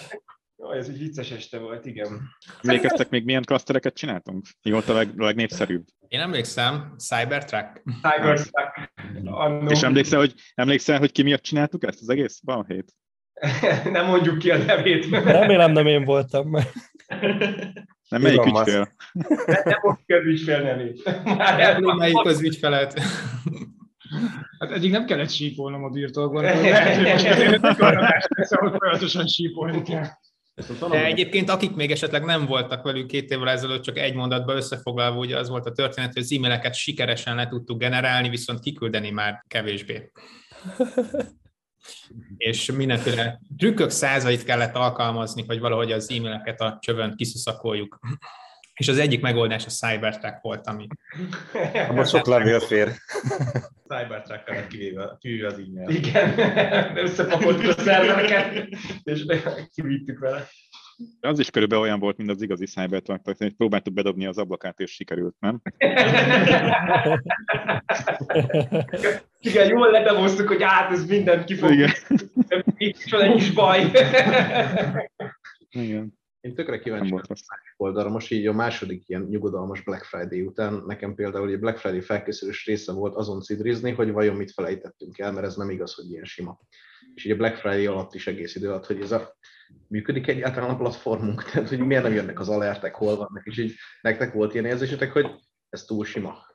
[0.77, 2.21] Ez egy vicces este volt, igen.
[2.61, 4.45] Emlékeztek még milyen klasztereket csináltunk?
[4.61, 5.85] Mi volt a leg, legnépszerűbb?
[6.07, 7.81] Én emlékszem, Cybertruck.
[8.01, 8.91] Cybertruck.
[9.67, 12.93] És emlékszel hogy, emlékszel, hogy ki miatt csináltuk ezt az egész balhét?
[13.91, 15.09] nem mondjuk ki a nevét.
[15.09, 16.49] Remélem nem én voltam.
[18.09, 18.95] Nem melyik ügyfél?
[19.11, 21.23] Nem, nem ki az ügyfél nevét.
[21.23, 23.01] Már melyik az ügyfelet.
[24.59, 30.05] Hát eddig nem kellett sípolnom a birtokban, lehet, hogy most folyamatosan sípolni kell.
[30.89, 35.19] De egyébként akik még esetleg nem voltak velük két évvel ezelőtt, csak egy mondatban összefoglalva,
[35.19, 39.43] ugye az volt a történet, hogy az e-maileket sikeresen le tudtuk generálni, viszont kiküldeni már
[39.47, 40.11] kevésbé.
[42.37, 47.99] és mindenféle trükkök százait kellett alkalmazni, hogy valahogy az e-maileket a csövön kiszuszakoljuk.
[48.79, 50.87] És az egyik megoldás a Cybertruck volt, ami...
[51.89, 52.91] Abban sok levél fér.
[53.87, 55.89] Cybertruck-kal kivéve, kivéve az e-mail.
[55.89, 58.67] Igen, összepakoltuk a szervereket,
[59.03, 59.25] és
[59.73, 60.47] kivittük vele.
[61.19, 64.79] De az is körülbelül olyan volt, mint az igazi Cybertruck, hogy próbáltuk bedobni az ablakát,
[64.79, 65.61] és sikerült, nem?
[69.39, 71.71] Igen, jól ledemoztuk, hogy át, ez mindent ki fog.
[71.71, 71.91] Igen.
[72.77, 73.91] Itt van egy kis baj.
[75.69, 76.18] Igen.
[76.41, 77.41] Én tökre kíváncsi rossz.
[77.77, 78.09] oldalra.
[78.09, 82.65] Most így a második ilyen nyugodalmas Black Friday után nekem például egy Black Friday felkészülés
[82.65, 86.25] része volt azon cidrizni, hogy vajon mit felejtettünk el, mert ez nem igaz, hogy ilyen
[86.25, 86.59] sima.
[87.13, 89.37] És így a Black Friday alatt is egész idő alatt, hogy ez a
[89.87, 93.75] működik egyáltalán a platformunk, tehát hogy miért nem jönnek az alertek, hol vannak, és így
[94.01, 95.27] nektek volt ilyen érzésetek, hogy
[95.69, 96.48] ez túl sima.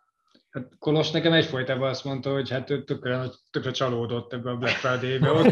[0.54, 4.76] Hát Kolos nekem egyfolytában azt mondta, hogy hát ő tökre, tökre csalódott ebbe a Black
[4.76, 5.30] Friday-be.
[5.32, 5.46] Ott,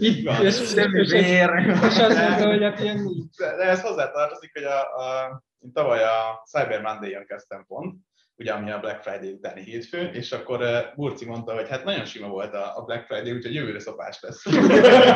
[0.00, 1.50] és, és, Semmi és, vér.
[1.66, 3.06] és azt mondta, hogy hát ilyen
[3.36, 7.96] De de ez hozzátartozik, hogy a, a, én tavaly a Cyber Monday-on kezdtem pont,
[8.36, 12.04] ugye ami a Black Friday utáni hétfő, és akkor uh, Burci mondta, hogy hát nagyon
[12.04, 14.44] sima volt a, a Black Friday, úgyhogy jövőre szopás lesz.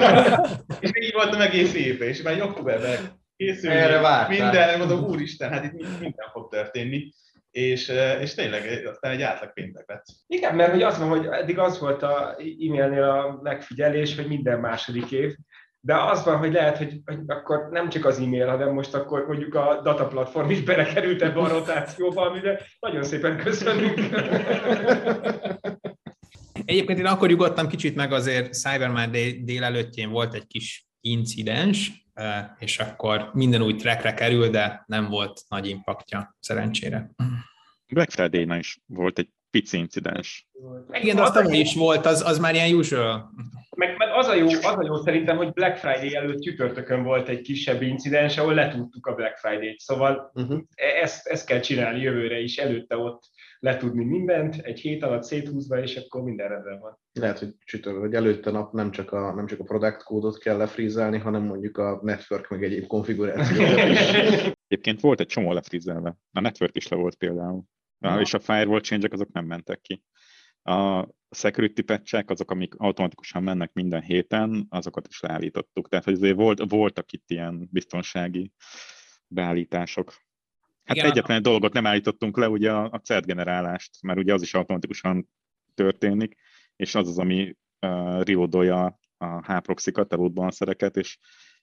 [0.81, 4.29] és így voltam egész évben, és már októberben készülni, Erre vártál.
[4.29, 7.12] minden, mondom, úristen, hát itt mind- minden fog történni.
[7.53, 10.05] És, és tényleg aztán egy átlag péntek lett.
[10.27, 14.61] Igen, mert hogy az van, hogy eddig az volt a e-mailnél a megfigyelés, hogy minden
[14.61, 15.35] második év,
[15.85, 19.27] de az van, hogy lehet, hogy, hogy akkor nem csak az e-mail, hanem most akkor
[19.27, 23.99] mondjuk a data platform is belekerült ebbe a rotációba, amire nagyon szépen köszönjük.
[26.65, 32.02] Egyébként én akkor nyugodtam kicsit meg azért Cyber Monday délelőttjén volt egy kis incidens,
[32.59, 37.11] és akkor minden új trackre kerül, de nem volt nagy impaktja, szerencsére.
[37.92, 40.48] Black Friday-nál is volt egy pici incidens.
[40.90, 43.31] Igen, de az tavaly is volt, az, az már ilyen usual.
[43.77, 47.29] Meg, meg az, a jó, az a jó szerintem, hogy Black Friday előtt csütörtökön volt
[47.29, 49.79] egy kisebb incidens, ahol letudtuk a Black Friday-t.
[49.79, 50.61] Szóval Uh-huh.
[51.03, 53.22] ezt, ezt kell csinálni jövőre is, előtte ott
[53.62, 56.98] letudni mindent, egy hét alatt széthúzva, és akkor minden rendben van.
[57.12, 60.57] Lehet, hogy csütörtök, hogy előtte nap nem csak a, nem csak a product kódot kell
[60.57, 63.98] lefrízelni, hanem mondjuk a network meg egyéb konfigurációkat is.
[64.68, 66.16] Egyébként volt egy csomó lefrizelve.
[66.33, 67.62] A network is le volt például.
[67.98, 68.20] Na.
[68.20, 70.03] És a firewall change azok nem mentek ki.
[70.62, 75.88] A security patchek, azok, amik automatikusan mennek minden héten, azokat is leállítottuk.
[75.88, 78.53] Tehát, hogy azért volt, voltak itt ilyen biztonsági
[79.27, 80.14] beállítások.
[80.85, 84.33] Hát Igen, egyetlen egy dolgot nem állítottunk le, ugye a, a CERT generálást, mert ugye
[84.33, 85.29] az is automatikusan
[85.75, 86.35] történik,
[86.77, 91.18] és az az, ami uh, reloadolja a H-proxikat, a load balancereket, és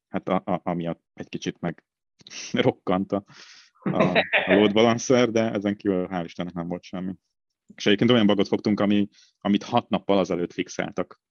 [0.08, 1.84] hát a, a, amiatt egy kicsit meg
[2.51, 3.23] rokkant a,
[3.84, 7.13] a, a load balancer, de ezen kívül hál' Istennek nem volt semmi.
[7.75, 9.08] És egyébként olyan bagot fogtunk, ami,
[9.39, 11.21] amit hat nappal azelőtt fixáltak.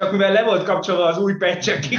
[0.00, 1.94] Csak mivel le volt kapcsolva az új patch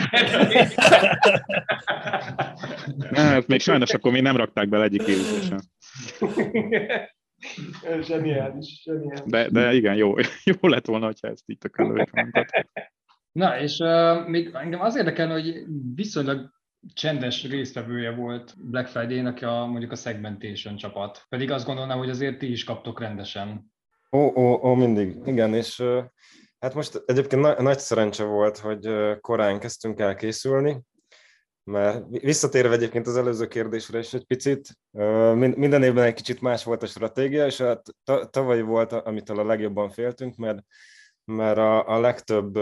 [3.14, 5.62] Hát még sajnos akkor még nem rakták bele egyik évesen.
[8.02, 9.20] Zseniális, zseniális.
[9.26, 11.78] De, de igen, jó, jó lett volna, ha ezt így tök.
[13.32, 15.64] Na, és uh, még engem az érdekel, hogy
[15.96, 16.50] viszonylag
[16.94, 21.26] csendes résztvevője volt Black Friday-nak a, mondjuk a segmentation csapat.
[21.30, 23.72] Pedig azt gondolnám, hogy azért ti is kaptok rendesen.
[24.12, 26.02] Ó, ó, ó, mindig, igen, és ö,
[26.62, 30.82] hát most egyébként na- nagy szerencse volt, hogy korán kezdtünk el készülni,
[31.64, 34.78] mert vi- visszatérve egyébként az előző kérdésre is egy picit,
[35.36, 39.46] minden évben egy kicsit más volt a stratégia, és hát ta- tavaly volt, amitől a
[39.46, 40.60] legjobban féltünk, mert,
[41.26, 42.56] mert a, a legtöbb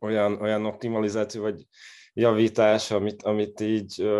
[0.00, 1.66] olyan, olyan optimalizáció vagy
[2.12, 4.10] javítás, amit, amit így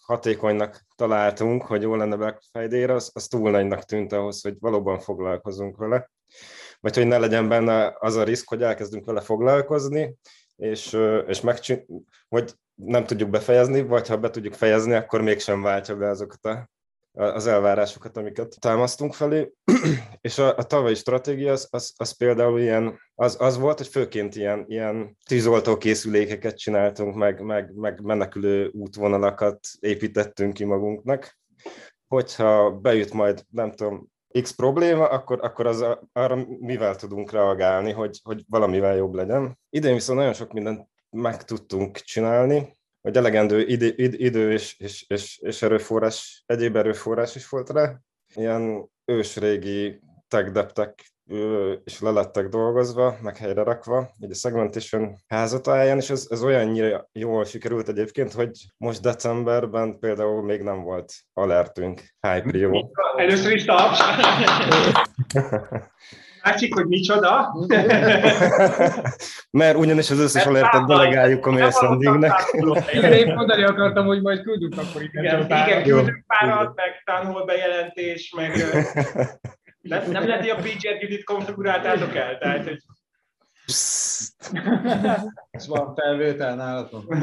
[0.00, 2.42] hatékonynak találtunk, hogy jó lenne Black
[2.90, 6.10] az, az túl nagynak tűnt ahhoz, hogy valóban foglalkozunk vele.
[6.80, 10.16] Vagy hogy ne legyen benne az a risk, hogy elkezdünk vele foglalkozni,
[10.56, 11.86] és, és megcsin-
[12.28, 16.68] vagy nem tudjuk befejezni, vagy ha be tudjuk fejezni, akkor mégsem váltja be azokat a,
[17.12, 19.52] az elvárásokat, amiket támasztunk felé.
[20.20, 24.34] és a, a tavalyi stratégia az, az, az például ilyen, az, az volt, hogy főként
[24.34, 31.38] ilyen, ilyen tűzoltó készülékeket csináltunk, meg, meg, meg menekülő útvonalakat építettünk ki magunknak.
[32.08, 34.08] Hogyha bejut majd, nem tudom,
[34.42, 39.58] X probléma, akkor, akkor az arra mivel tudunk reagálni, hogy, hogy valamivel jobb legyen.
[39.70, 45.38] Idén viszont nagyon sok mindent meg tudtunk csinálni, hogy elegendő idő, idő és, és, és,
[45.38, 48.00] és erőforrás, egyéb erőforrás is volt rá.
[48.34, 50.52] Ilyen ősrégi tech
[51.84, 57.08] és le lettek dolgozva, meg helyre rakva, így a segmentation házatáján, és ez, ez olyannyira
[57.12, 62.90] jól sikerült egyébként, hogy most decemberben például még nem volt alertünk hype jó.
[63.16, 63.98] Először is taps.
[66.42, 67.54] Látszik, hogy micsoda.
[69.50, 72.32] Mert ugyanis az összes alertet delegáljuk a mail sendingnek.
[72.92, 78.34] Igen, én mondani akartam, hogy majd küldünk akkor Igen, igen, küldünk párat, meg tanhol bejelentés,
[78.36, 78.52] meg
[79.88, 82.82] nem, nem lehet, hogy a PGR Gidit konfiguráltátok el, tehát hogy
[85.50, 87.14] És van felvétel nálatok?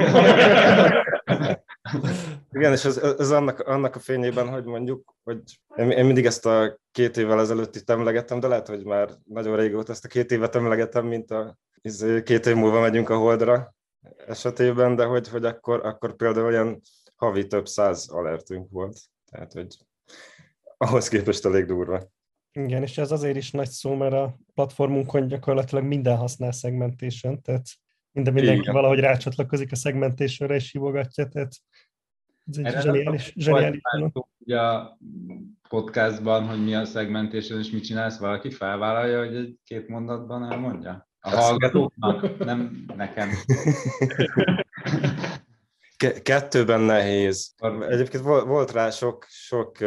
[2.52, 5.42] Igen, és ez, ez annak, annak a fényében, hogy mondjuk, hogy
[5.76, 9.56] én, én mindig ezt a két évvel ezelőtt itt emlegettem, de lehet, hogy már nagyon
[9.58, 13.74] régóta ezt a két évet emlegetem, mint a izé, két év múlva megyünk a Holdra
[14.28, 16.82] esetében, de hogy, hogy akkor, akkor például olyan
[17.16, 19.00] havi több száz alertünk volt.
[19.32, 19.78] Tehát, hogy
[20.78, 22.12] ahhoz képest elég durva.
[22.54, 27.66] Igen, és ez azért is nagy szó, mert a platformunkon gyakorlatilag minden használ segmentation, tehát
[28.12, 28.74] minden mindenki Igen.
[28.74, 31.54] valahogy rácsatlakozik a segmentationre és hívogatja, tehát
[32.46, 33.82] ez egy Erre zseniális, zseniális
[34.38, 34.98] Ugye a
[35.70, 41.08] podcastban, hogy mi a segmentation és mit csinálsz, valaki felvállalja, hogy egy két mondatban elmondja?
[41.20, 43.30] A hallgatóknak, nem nekem.
[46.24, 47.54] kettőben nehéz.
[47.90, 49.78] Egyébként volt rá sok, sok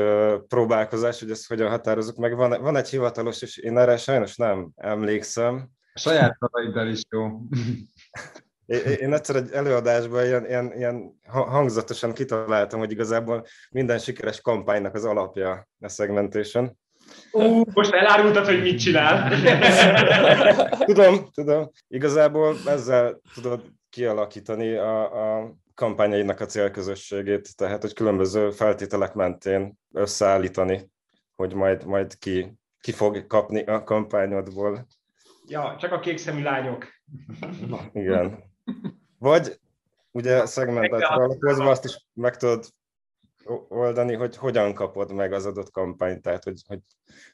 [0.49, 2.37] próbálkozás, hogy ezt hogyan határozunk meg.
[2.37, 5.69] Van, van egy hivatalos, és én erre sajnos nem emlékszem.
[5.93, 7.31] A saját szavaiddal is jó.
[9.01, 15.05] Én egyszer egy előadásban ilyen, ilyen, ilyen hangzatosan kitaláltam, hogy igazából minden sikeres kampánynak az
[15.05, 16.79] alapja a segmentation.
[17.33, 19.31] Uh, most elárultad, hogy mit csinál.
[20.91, 21.71] tudom, tudom.
[21.89, 25.03] Igazából ezzel tudod kialakítani a,
[25.39, 30.91] a kampányainak a célközösségét, tehát hogy különböző feltételek mentén összeállítani,
[31.35, 34.87] hogy majd, majd ki, ki fog kapni a kampányodból.
[35.47, 36.87] Ja, csak a kékszemű lányok.
[37.93, 38.45] Igen.
[39.19, 39.61] Vagy
[40.11, 42.65] ugye szegmentációval alapozva azt is meg tudod
[43.69, 46.81] oldani, hogy hogyan kapod meg az adott kampányt, tehát hogy, hogy,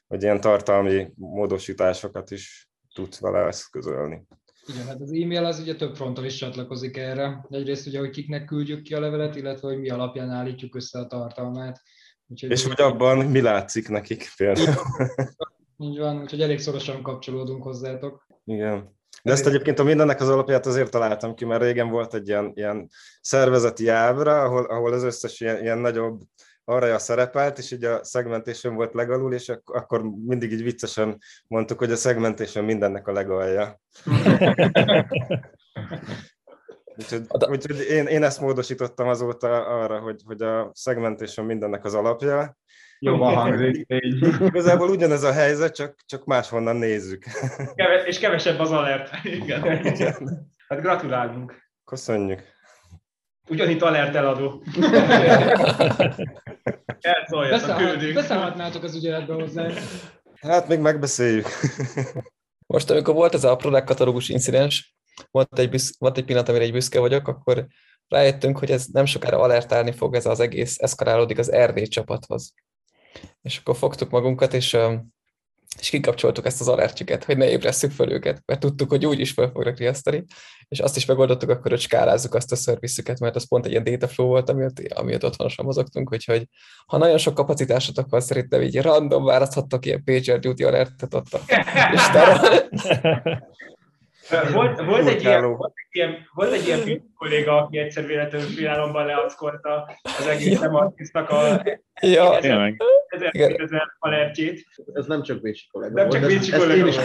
[0.07, 4.27] hogy ilyen tartalmi módosításokat is tudsz vele eszközölni.
[4.67, 7.45] Igen, hát az e-mail az ugye több fronton is csatlakozik erre.
[7.49, 11.07] Egyrészt ugye, hogy kiknek küldjük ki a levelet, illetve hogy mi alapján állítjuk össze a
[11.07, 11.81] tartalmát.
[12.27, 14.75] Úgyhogy és hogy abban mi látszik nekik például.
[15.77, 18.27] Így van, úgyhogy elég szorosan kapcsolódunk hozzátok.
[18.45, 18.95] Igen.
[19.23, 22.51] De ezt egyébként a mindennek az alapját azért találtam ki, mert régen volt egy ilyen,
[22.55, 22.89] ilyen
[23.21, 26.21] szervezeti ábra, ahol, ahol az összes ilyen, ilyen nagyobb
[26.65, 31.91] arra szerepelt, és így a segmentation volt legalul, és akkor mindig így viccesen mondtuk, hogy
[31.91, 33.79] a segmentation mindennek a legalja.
[36.97, 42.57] úgyhogy, úgyhogy én, én ezt módosítottam azóta arra, hogy, hogy a segmentation mindennek az alapja.
[42.99, 43.85] Jobban hangzik.
[44.39, 47.23] Igazából ugyanez a helyzet, csak, csak máshonnan nézzük.
[47.75, 49.09] Keve, és kevesebb az alert.
[49.23, 49.85] Igen.
[49.85, 50.15] Igen.
[50.67, 51.55] Hát gratulálunk.
[51.85, 52.52] Köszönjük.
[53.49, 54.63] Ugyanitt alert eladó.
[58.13, 59.69] Beszállhatnátok az ügyeletbe hozzá.
[60.39, 61.47] Hát még megbeszéljük.
[62.67, 64.95] Most, amikor volt ez a product katalógus incidens,
[65.31, 67.67] volt egy, büsz, volt egy pillanat, amire egy büszke vagyok, akkor
[68.07, 72.53] rájöttünk, hogy ez nem sokára alertálni fog, ez az egész eszkalálódik az RD csapathoz.
[73.41, 74.77] És akkor fogtuk magunkat, és
[75.79, 79.31] és kikapcsoltuk ezt az alertjüket, hogy ne ébresszük fel őket, mert tudtuk, hogy úgy is
[79.31, 80.25] fel fognak riasztani,
[80.67, 83.83] és azt is megoldottuk akkor, hogy skálázzuk azt a szerviszüket, mert az pont egy ilyen
[83.83, 86.47] data flow volt, amiatt, amiatt otthonosan mozogtunk, úgyhogy
[86.85, 91.39] ha nagyon sok kapacitásotok van, szerintem így random választhattok ilyen pager duty alertet ott a
[94.53, 99.05] Volt, volt, egy ilyen, volt, egy ilyen, volt egy ilyen kolléga, aki egyszer véletlenül finálomban
[99.05, 100.69] leackolta az egész ja.
[101.29, 101.53] a
[102.01, 102.39] ja.
[103.07, 104.65] ezer, ezer alertjét.
[104.93, 106.95] Ez nem csak Bécsi kollega Nem csak Bécsi kollega Ezt én is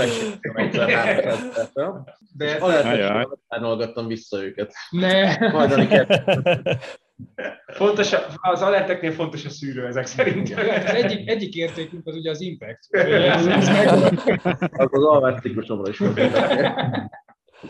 [0.53, 1.93] megcsináltam egyszer
[2.37, 2.99] De alertet
[4.07, 4.73] vissza őket.
[4.91, 5.37] Ne!
[5.51, 5.89] Majdani
[7.67, 10.51] Fontos, a, az alerteknél fontos a szűrő ezek szerint.
[10.51, 12.89] Az egyik, egyik értékünk az ugye az impact.
[14.71, 16.21] az az alvárciklusomra is volt.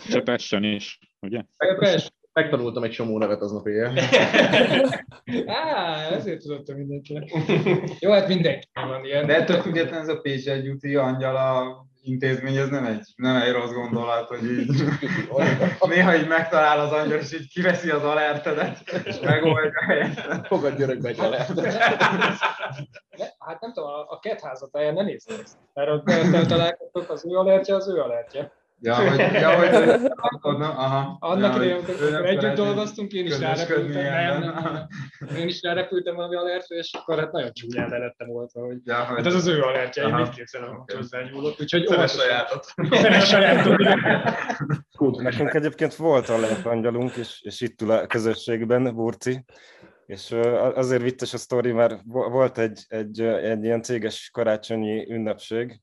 [0.08, 1.42] Csepessen is, ugye?
[2.32, 3.92] Megtanultam egy csomó nevet aznap éjjel.
[5.46, 7.18] Á, ezért tudottam mindenki.
[8.00, 9.26] Jó, hát mindenki van ilyen.
[9.26, 13.52] De ettől függetlenül ez a Pécsi Gyuti angyal a intézmény, ez nem egy, nem egy
[13.52, 14.84] rossz gondolat, hogy így
[15.88, 20.44] néha így megtalál az angyal, és így kiveszi az alertedet, és megoldja a.
[20.46, 21.72] Fogad györökbe egy alertet.
[23.38, 25.36] Hát nem tudom, a kettházat nem néztek.
[25.74, 26.04] Mert ott
[26.46, 28.52] találkoztok, az ő alertje, az ő alertje.
[28.80, 29.68] Ja, hogy, ja, hogy
[30.62, 31.16] aha.
[31.20, 34.86] Annak ja, idején, amikor együtt dolgoztunk, én is rárepültem, nem, nem,
[35.18, 39.04] nem, én is rárepültem valami alertre, és akkor hát nagyon csúnyán elettem volt, hogy, ja,
[39.04, 42.66] hogy hát ez az ő alertje, én mit képzelem, hogy hozzányúlok, úgyhogy Szeres sajátot.
[42.90, 43.78] Szeres sajátot.
[45.22, 49.44] Nekünk egyébként volt alert angyalunk, és, és itt ül a közösségben, Burci,
[50.06, 50.30] és
[50.74, 55.80] azért vicces a sztori, mert volt egy, egy, egy ilyen céges karácsonyi ünnepség,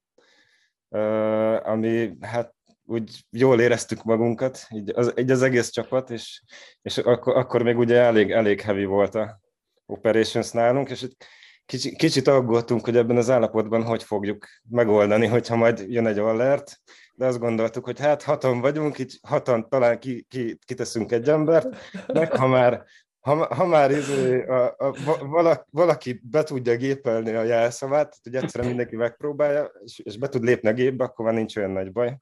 [1.63, 2.54] ami hát
[2.85, 6.41] úgy jól éreztük magunkat, így az, így az egész csapat, és,
[6.81, 9.39] és akkor, akkor még ugye elég, elég heavy volt a
[9.85, 11.07] operations nálunk, és
[11.65, 16.79] kicsi, kicsit aggódtunk, hogy ebben az állapotban hogy fogjuk megoldani, hogyha majd jön egy alert,
[17.15, 21.67] de azt gondoltuk, hogy hát hatan vagyunk, így hatan talán ki, ki, kiteszünk egy embert,
[22.13, 22.83] meg ha már,
[23.19, 24.93] ha, ha már izé, a, a,
[25.47, 30.43] a, valaki be tudja gépelni a jelszavát, hogy egyszerűen mindenki megpróbálja, és, és be tud
[30.43, 32.17] lépni a gépbe, akkor már nincs olyan nagy baj.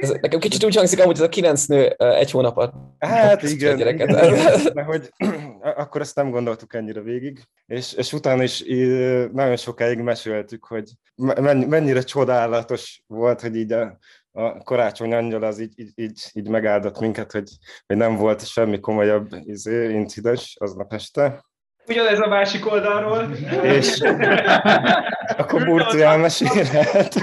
[0.00, 2.72] Ez nekem kicsit úgy hangzik, amúgy ez a kilenc nő egy hónapot.
[2.98, 4.06] Hát igen, igen,
[4.74, 5.12] de hogy
[5.76, 8.62] akkor ezt nem gondoltuk ennyire végig, és, és utána is
[9.32, 10.90] nagyon sokáig meséltük, hogy
[11.66, 13.98] mennyire csodálatos volt, hogy így a,
[14.32, 17.48] a karácsony angyal az így, így, így, így megáldott minket, hogy,
[17.86, 21.46] hogy nem volt semmi komolyabb izé, incidens aznap este.
[21.86, 23.30] Ugyanez a másik oldalról.
[23.62, 24.00] És
[25.38, 27.14] akkor Burci elmesélhet.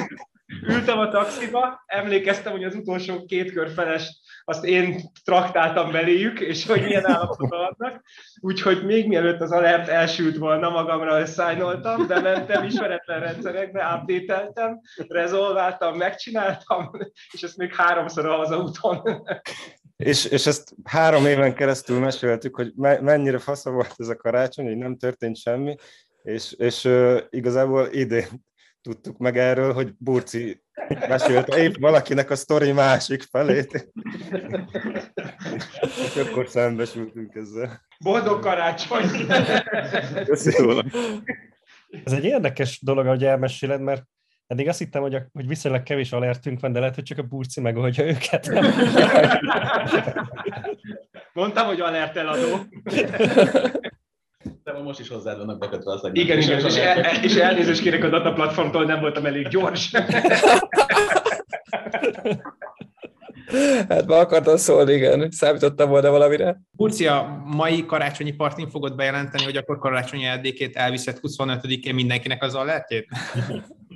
[0.68, 6.66] Ültem a taxiba, emlékeztem, hogy az utolsó két kör feles azt én traktáltam beléjük, és
[6.66, 8.04] hogy milyen állapotban vannak.
[8.40, 15.98] Úgyhogy még mielőtt az alert elsült volna, magamra összájnoltam, de mentem ismeretlen rendszerekbe, update rezolváltam,
[15.98, 16.92] megcsináltam,
[17.32, 19.02] és ezt még háromszor a hazaúton.
[19.98, 22.72] És, és ezt három éven keresztül meséltük, hogy
[23.02, 25.76] mennyire fasza volt ez a karácsony, hogy nem történt semmi,
[26.22, 28.28] és, és uh, igazából idén
[28.86, 30.64] tudtuk meg erről, hogy Burci
[31.08, 33.94] mesélte épp valakinek a sztori másik felét.
[35.86, 37.82] És akkor szembesültünk ezzel.
[38.00, 39.04] Boldog karácsony!
[40.26, 40.92] Köszönöm.
[42.04, 44.04] Ez egy érdekes dolog, hogy elmeséled, mert
[44.48, 47.24] eddig azt hittem, hogy, a, hogy viszonylag kevés alertünk van, de lehet, hogy csak a
[47.24, 48.50] burci megoldja őket.
[51.34, 52.60] Mondtam, hogy alert eladó.
[54.66, 58.10] De most is hozzád vannak bekötve az Igen, igen, és, el, és elnézést kérek a
[58.10, 59.92] data platformtól, nem voltam elég gyors.
[63.90, 65.32] Hát be akartam szólni, igen.
[65.32, 66.62] Számítottam volna valamire.
[66.72, 73.08] Burcia mai karácsonyi partin fogod bejelenteni, hogy akkor karácsonyi eldékét elviszed 25-én mindenkinek az alertjét?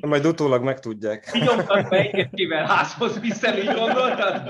[0.02, 1.30] Majd utólag megtudják.
[1.32, 4.42] Kinyomtak be kivel házhoz vissza, így gondoltad?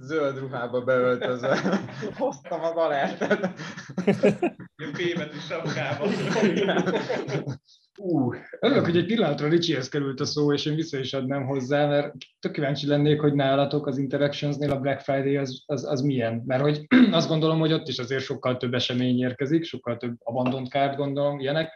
[0.00, 1.80] Zöld ruhába beöltözve.
[2.16, 3.50] Hoztam az alertet.
[4.92, 6.06] Fémet is sapkába.
[7.98, 11.86] Uh, örülök, hogy egy pillanatra Ricsihez került a szó, és én vissza is adnám hozzá,
[11.86, 16.42] mert tök kíváncsi lennék, hogy nálatok az Interactionsnél a Black Friday az, az, az milyen.
[16.46, 20.68] Mert hogy azt gondolom, hogy ott is azért sokkal több esemény érkezik, sokkal több abandont
[20.68, 21.72] card gondolom, ilyenek.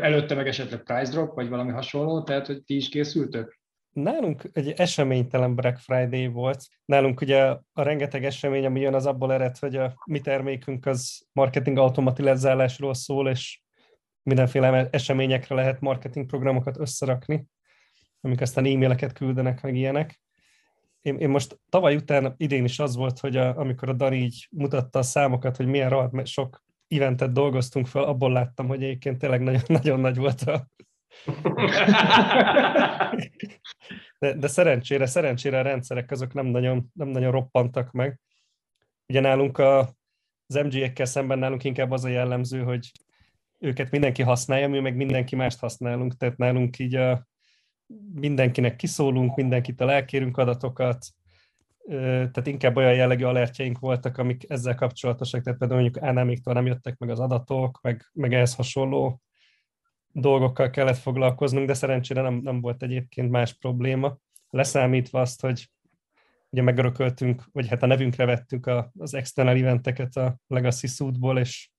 [0.00, 3.58] Előtte meg esetleg price drop, vagy valami hasonló, tehát hogy ti is készültök?
[3.92, 6.64] Nálunk egy eseménytelen Black Friday volt.
[6.84, 7.42] Nálunk ugye
[7.72, 12.94] a rengeteg esemény, ami jön, az abból ered, hogy a mi termékünk az marketing automatizálásról
[12.94, 13.60] szól, és
[14.22, 17.46] mindenféle eseményekre lehet marketing programokat összerakni,
[18.20, 20.20] amik aztán e-maileket küldenek, meg ilyenek.
[21.02, 24.48] Én, én most tavaly után idén is az volt, hogy a, amikor a Dani így
[24.50, 29.40] mutatta a számokat, hogy milyen rohadt sok eventet dolgoztunk fel, abból láttam, hogy egyébként tényleg
[29.40, 30.68] nagyon, nagyon nagy volt a...
[34.18, 38.20] De, de szerencsére, szerencsére a rendszerek azok nem nagyon, nem nagyon roppantak meg.
[39.08, 39.78] Ugye nálunk a,
[40.46, 42.90] az MG-ekkel szemben nálunk inkább az a jellemző, hogy
[43.58, 47.26] őket mindenki használja, mi meg mindenki mást használunk, tehát nálunk így a,
[48.14, 51.06] mindenkinek kiszólunk, mindenkitől elkérünk adatokat,
[51.88, 56.98] tehát inkább olyan jellegű alertjeink voltak, amik ezzel kapcsolatosak, tehát például mondjuk Ánámiktól nem jöttek
[56.98, 59.20] meg az adatok, meg, meg ehhez hasonló
[60.12, 64.18] dolgokkal kellett foglalkoznunk, de szerencsére nem, nem volt egyébként más probléma.
[64.48, 65.70] Leszámítva azt, hogy
[66.50, 71.70] ugye megörököltünk, vagy hát a nevünkre vettük a, az external eventeket a Legacy suite és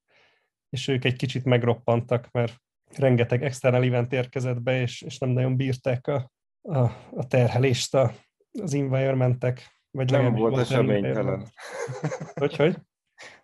[0.70, 2.62] és ők egy kicsit megroppantak, mert
[2.96, 6.32] rengeteg external event érkezett be, és, és nem nagyon bírták a,
[6.62, 6.78] a,
[7.12, 8.14] a terhelést a,
[8.62, 9.77] az environmentek.
[9.92, 11.46] Vagy nem volt eseménytelen.
[12.40, 12.76] Hogy, hogy?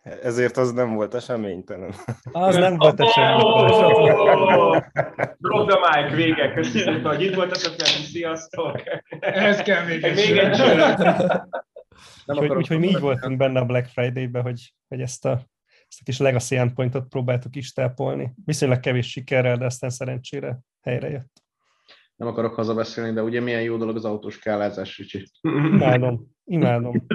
[0.02, 1.94] Ezért az nem volt eseménytelen.
[2.32, 4.92] Az nem volt eseménytelen.
[5.38, 6.54] Drop the mic, vége.
[6.54, 8.06] Köszönjük, hogy itt voltatok velünk.
[8.06, 8.82] Sziasztok!
[9.20, 10.62] Ez kell még egy Még egy
[12.26, 15.52] Úgyhogy úgy, mi így voltunk benne a Black Friday-be, hogy, hogy ezt a
[15.94, 18.34] ezt a kis legacy endpointot próbáltuk is tápolni.
[18.46, 21.44] Viszonylag kevés sikerrel, de aztán szerencsére helyre jött.
[22.16, 25.28] Nem akarok hazabeszélni, de ugye milyen jó dolog az autós kálázás, Ricsi.
[25.42, 27.06] Imádom, imádom.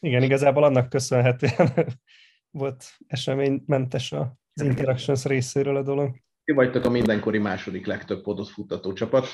[0.00, 1.70] Igen, igazából annak köszönhetően
[2.50, 6.16] volt eseménymentes az Interactions részéről a dolog.
[6.44, 9.26] Ti vagytok a mindenkori második legtöbb podot futtató csapat,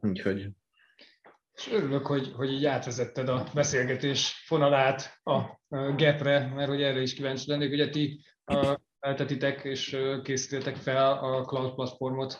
[0.00, 0.50] úgyhogy
[1.56, 5.60] és örülök, hogy, hogy így átvezetted a beszélgetés fonalát a
[5.96, 7.72] gepre, mert hogy erre is kíváncsi lennék.
[7.72, 8.24] Ugye ti
[9.00, 12.38] eltetitek és készítettek fel a cloud platformot,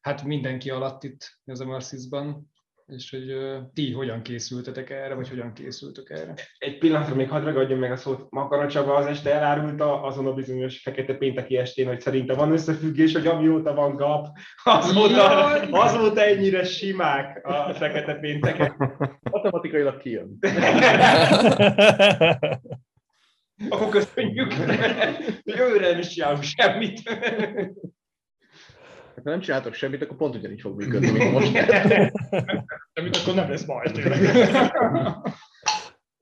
[0.00, 2.50] hát mindenki alatt itt az Emarsis-ban.
[2.88, 3.36] És hogy
[3.74, 6.34] ti hogyan készültetek erre, vagy hogyan készültök erre.
[6.58, 8.30] Egy pillanatra még hadd megadjam meg a szót.
[8.30, 13.12] Makara Csaba az este elárulta azon a bizonyos fekete pénteki estén, hogy szerintem van összefüggés,
[13.12, 14.26] hogy amióta van gap,
[14.64, 18.76] azóta, azóta ennyire simák a fekete péntekek.
[19.30, 20.38] Matematikailag kijön.
[23.68, 24.54] Akkor köszönjük.
[25.44, 27.02] Jövőre nem is csinálunk semmit.
[29.28, 31.52] Ha nem csináltok semmit, akkor pont ugyanígy fog működni, mint most.
[32.94, 33.86] Semmit, akkor nem lesz baj.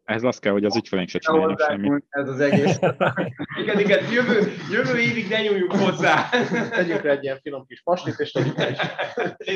[0.05, 2.05] Ez az kell, hogy az ügyfeleink se csináljanak semmit.
[2.09, 2.79] Ez az egész.
[3.63, 6.29] igen, igen, jövő, jövő évig ne nyúljuk hozzá.
[6.71, 8.79] Tegyünk rá egy ilyen finom kis paslit, és tegyük is.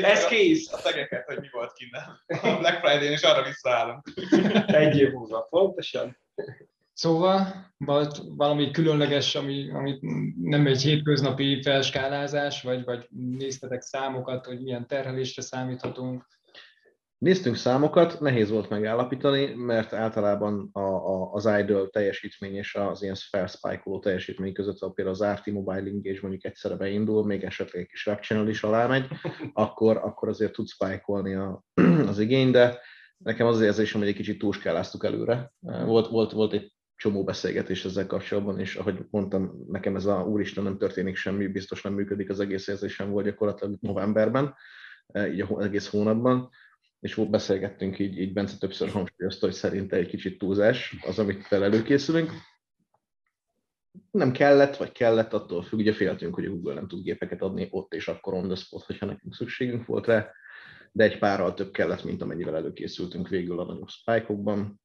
[0.01, 0.73] Ez kész.
[0.73, 1.95] A tegeket, hogy mi volt kint
[2.27, 4.07] a Black Friday-n, és arra visszaállunk.
[4.65, 6.17] Egy év múlva, pontosan.
[6.93, 9.99] Szóval volt valami különleges, ami, ami
[10.41, 16.25] nem egy hétköznapi felskálázás, vagy, vagy néztetek számokat, hogy milyen terhelésre számíthatunk?
[17.17, 23.15] Néztünk számokat, nehéz volt megállapítani, mert általában a, a, az idle teljesítmény és az ilyen
[23.29, 27.87] felspike teljesítmény között, ha például az RT Mobile Engage mondjuk egyszerre beindul, még esetleg egy
[27.87, 29.07] kis Web Channel is alámegy,
[29.53, 31.03] akkor, akkor azért tud spike
[32.11, 32.79] az igény, de
[33.17, 35.51] nekem az az érzésem, hogy egy kicsit túlskáláztuk előre.
[35.59, 40.63] Volt, volt, volt egy csomó beszélgetés ezzel kapcsolatban, és ahogy mondtam, nekem ez a úristen
[40.63, 44.55] nem történik semmi, biztos nem működik az egész érzésem volt gyakorlatilag novemberben,
[45.31, 46.49] így az egész hónapban,
[46.99, 51.45] és volt beszélgettünk, így, így Bence többször hangsúlyozta, hogy szerinte egy kicsit túlzás az, amit
[51.45, 52.31] fel előkészülünk.
[54.11, 57.67] Nem kellett, vagy kellett, attól függ, ugye féltünk, hogy a Google nem tud gépeket adni
[57.71, 60.31] ott és akkor on the spot, hogyha nekünk szükségünk volt rá,
[60.91, 64.81] de egy párral több kellett, mint amennyivel előkészültünk végül a nagyobb spike-okban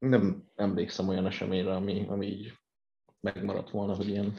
[0.00, 2.52] nem emlékszem olyan eseményre, ami, ami így
[3.20, 4.34] megmaradt volna, hogy ilyen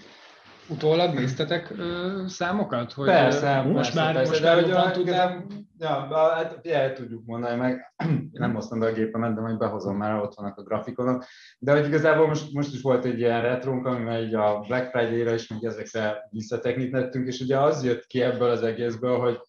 [0.70, 2.94] Utólag néztetek ö, számokat?
[2.94, 5.48] Hogy persze, most persze, már, persze, most már jobban tudnám?
[5.78, 7.94] Ja, hát el tudjuk mondani, meg
[8.32, 11.26] nem hoztam be a gépemet, de majd behozom már, ott vannak a grafikonok.
[11.60, 15.34] De hogy igazából most, most is volt egy ilyen retrónk, amivel így a Black Friday-ra
[15.34, 19.40] is még ezekre visszateknítettünk, és ugye az jött ki ebből az egészből, hogy,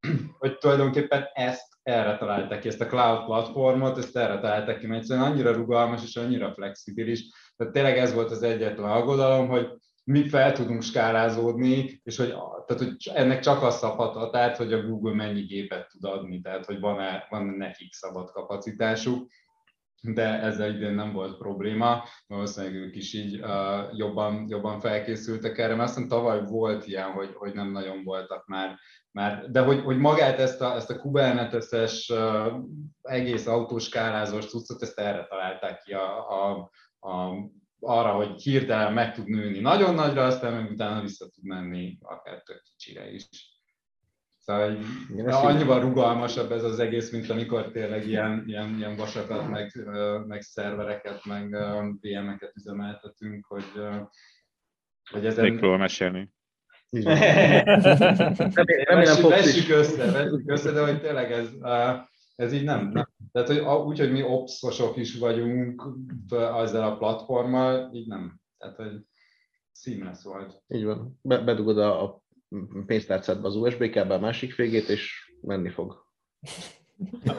[0.38, 5.00] hogy tulajdonképpen ezt erre találták ki, ezt a cloud platformot, ezt erre találták ki, mert
[5.00, 7.24] egyszerűen annyira rugalmas és annyira flexibilis.
[7.56, 9.68] Tehát tényleg ez volt az egyetlen aggodalom, hogy
[10.04, 12.28] mi fel tudunk skálázódni, és hogy,
[12.66, 16.64] tehát, hogy ennek csak az szabhat tehát, hogy a Google mennyi gépet tud adni, tehát
[16.64, 19.30] hogy van-e, van nekik szabad kapacitásuk,
[20.02, 25.74] de ezzel idén nem volt probléma, valószínűleg ők is így uh, jobban, jobban felkészültek erre,
[25.74, 28.78] mert aztán tavaly volt ilyen, hogy, hogy nem nagyon voltak már
[29.10, 32.52] már, de hogy, hogy magát ezt a, ezt a Kubernetes-es uh,
[33.02, 37.34] egész autóskálázós cuccot, ezt erre találták ki a, a, a,
[37.80, 42.42] arra, hogy hirtelen meg tud nőni nagyon nagyra, aztán meg utána vissza tud menni akár
[42.42, 43.28] tök kicsire is.
[44.44, 44.78] Szóval
[45.26, 49.72] annyival rugalmasabb ez az egész, mint amikor tényleg ilyen, ilyen, ilyen vasakat, meg,
[50.26, 51.50] meg szervereket, meg
[52.00, 53.64] VM-eket üzemeltetünk, hogy,
[55.10, 55.50] hogy ezen...
[55.50, 56.32] Még mesélni.
[58.84, 61.48] Remélem, vessük össze, vessük össze, de hogy tényleg ez,
[62.34, 62.88] ez így nem.
[62.88, 63.08] nem.
[63.32, 65.82] Tehát, hogy úgy, hogy mi opszosok is vagyunk
[66.30, 68.40] ezzel a platformmal, így nem.
[68.58, 69.00] Tehát, hogy
[69.72, 70.62] seamless volt.
[70.68, 71.18] Így van.
[71.22, 72.21] Be, bedugod a, a
[72.86, 76.06] pénztárcádba az USB kábel másik végét, és menni fog.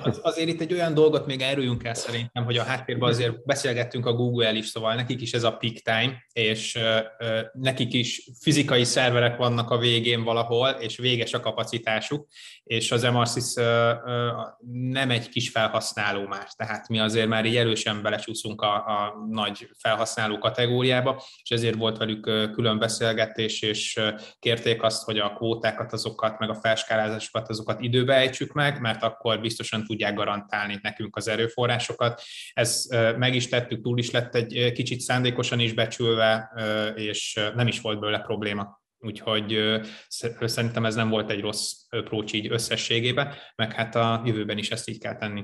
[0.01, 4.05] Az, azért itt egy olyan dolgot még erőjünk el szerintem, hogy a háttérben azért beszélgettünk
[4.05, 6.80] a Google-el is, szóval nekik is ez a peak time, és
[7.53, 12.28] nekik is fizikai szerverek vannak a végén valahol, és véges a kapacitásuk,
[12.64, 13.61] és az uh,
[14.72, 19.70] nem egy kis felhasználó már, tehát mi azért már így erősen belecsúszunk a, a nagy
[19.78, 23.99] felhasználó kategóriába, és ezért volt velük külön beszélgetés, és
[24.39, 29.39] kérték azt, hogy a kvótákat, azokat, meg a felskálázásokat, azokat időbe ejtsük meg, mert akkor
[29.58, 32.22] biztosan tudják garantálni nekünk az erőforrásokat.
[32.54, 32.88] Ez
[33.18, 36.51] meg is tettük, túl is lett egy kicsit szándékosan is becsülve,
[36.95, 38.82] és nem is volt belőle probléma.
[38.99, 44.72] Úgyhogy szerintem ez nem volt egy rossz approach így összességében, meg hát a jövőben is
[44.72, 45.43] ezt így kell tenni.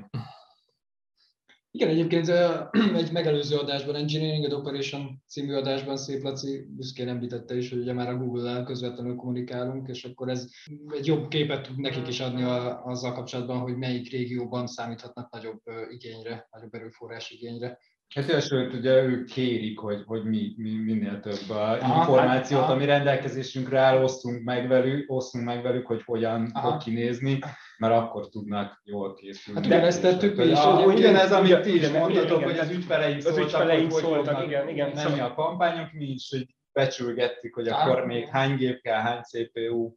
[1.71, 2.29] Igen, egyébként
[3.01, 7.93] egy megelőző adásban, Engineering and Operation című adásban Szép Laci büszkén említette is, hogy ugye
[7.93, 10.47] már a Google-el közvetlenül kommunikálunk, és akkor ez
[10.93, 15.61] egy jobb képet tud nekik is adni a, azzal kapcsolatban, hogy melyik régióban számíthatnak nagyobb
[15.89, 17.79] igényre, nagyobb erőforrás igényre.
[18.15, 22.85] Hát sőt, ugye ők kérik, hogy, hogy mi, mi minél több aha, információt, hát, ami
[22.85, 26.69] rendelkezésünkre áll, osztunk meg velük, osztunk meg velük hogy hogyan aha.
[26.69, 27.39] fog kinézni,
[27.77, 29.59] mert akkor tudnak jól készülni.
[29.59, 30.59] Hát ugyanezt tettük mi is.
[30.85, 34.67] Ugyanez, amit ti is mondtatok, hogy az ügyfeleink szóltak, az ügyfeleink hogy, szóltak, hogy igen,
[34.67, 34.91] igen.
[34.93, 39.93] menni a kampányok, mi is, hogy becsülgettük, hogy akkor még hány gép kell, hány CPU,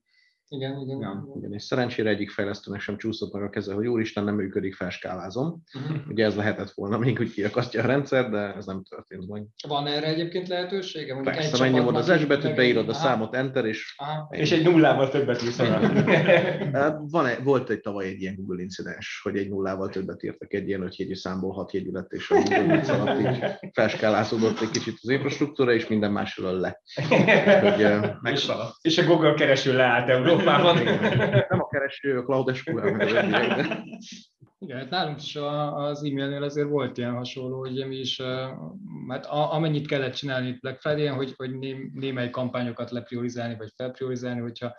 [0.52, 1.00] Igen, igen.
[1.00, 4.74] Ja, igen, és szerencsére egyik fejlesztőnek sem csúszott meg a keze, hogy úristen, nem működik,
[4.74, 5.62] felskálázom.
[5.74, 5.96] Uh-huh.
[6.08, 9.46] Ugye ez lehetett volna még, hogy kiakasztja a rendszer, de ez nem történt meg.
[9.68, 11.14] Van erre egyébként lehetősége?
[11.14, 13.94] Mondjuk Persze, megnyomod az S betűt, beírod a számot, enter, és...
[13.96, 14.28] Aha.
[14.30, 15.56] És egy nullával többet írsz
[16.72, 20.52] hát van -e, Volt egy tavaly egy ilyen Google incidens, hogy egy nullával többet írtak
[20.52, 24.98] egy ilyen öt számból hat jegyű lett, és a Google alatt így felskálázódott egy kicsit
[25.02, 26.82] az infrastruktúra, és minden másról le.
[27.62, 27.86] Hogy,
[28.20, 28.32] meg...
[28.32, 28.50] és,
[28.80, 30.08] és a Google kereső leállt
[30.42, 30.84] Európában.
[31.48, 32.88] Nem a kereső, a Cloud SQL.
[34.58, 38.20] Igen, hát nálunk is az e-mailnél azért volt ilyen hasonló, hogy mi is,
[39.08, 41.58] hát amennyit kellett csinálni itt Black Friday-en, hogy, hogy
[41.92, 44.74] némely kampányokat lepriorizálni, vagy felpriorizálni, hogyha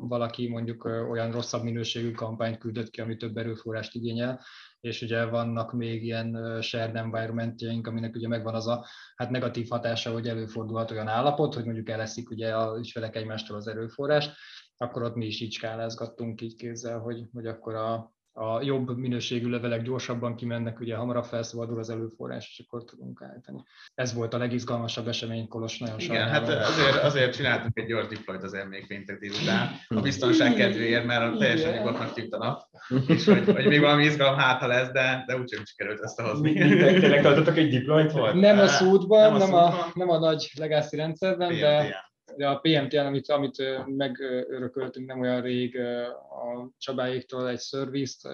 [0.00, 4.40] valaki mondjuk olyan rosszabb minőségű kampányt küldött ki, ami több erőforrást igényel,
[4.80, 10.12] és ugye vannak még ilyen shared environmentjeink, aminek ugye megvan az a hát negatív hatása,
[10.12, 14.32] hogy előfordulhat olyan állapot, hogy mondjuk eleszik ugye a ügyfelek egymástól az erőforrást,
[14.76, 19.48] akkor ott mi is így skálázgattunk így kézzel, hogy, hogy akkor a, a jobb minőségű
[19.48, 23.64] levelek gyorsabban kimennek, ugye hamarabb felszabadul az előforrás, és akkor tudunk állítani.
[23.94, 28.42] Ez volt a legizgalmasabb esemény, Kolos, nagyon Igen, hát azért, azért csináltunk egy gyors deployt
[28.42, 32.68] az még péntek délután, a biztonság kedvéért, mert teljesen nyugodtnak tűnt a nap,
[33.06, 36.52] és hogy, hogy még valami izgalom hátha lesz, de, de úgysem sikerült összehozni.
[36.52, 38.12] Tényleg tartottak egy deployt?
[38.12, 38.34] Volt?
[38.34, 42.58] Nem a szútban, nem, a, nem, a, nem a nagy legacy rendszerben, de de a
[42.58, 48.26] PMT-en, amit, amit megörököltünk nem olyan rég a Csabáéktól egy szervizt,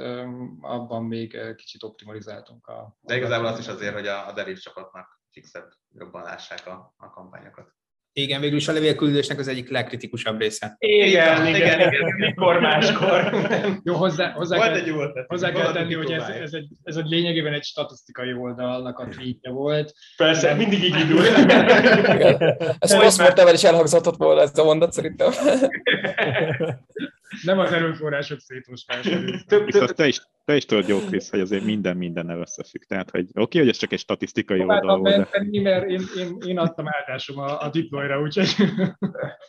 [0.61, 2.97] abban még kicsit optimalizáltunk a...
[3.01, 7.11] De igazából az is azért, hogy a, a Deriv csapatnak fixebb jobban lássák a, a
[7.11, 7.77] kampányokat.
[8.19, 10.77] Igen, végül is a levélküldésnek az egyik legkritikusabb része.
[10.79, 13.31] Igen, igen, igen, igen, mikor máskor.
[13.85, 14.93] Jó, hozzá, hozzá, kell, egy
[15.27, 19.51] hozzá kell tenni, hogy ez, ez, egy, ez egy lényegében egy statisztikai oldalnak a tweetje
[19.51, 19.95] volt.
[20.16, 21.25] Persze, mindig így indul.
[22.79, 25.33] Ez posztmortemben is elhangzott volna ez a mondat szerintem.
[27.45, 29.19] Nem az erőforrások szétosztása.
[29.64, 32.83] Viszont te is, te is tudod jó, Krisz, hogy azért minden mindennel összefügg.
[32.83, 35.17] Tehát, hogy oké, okay, hogy ez csak egy statisztikai oldal volt.
[35.31, 35.61] De...
[35.61, 38.55] mert én, én, én adtam áldásom a, a deployra, úgyhogy...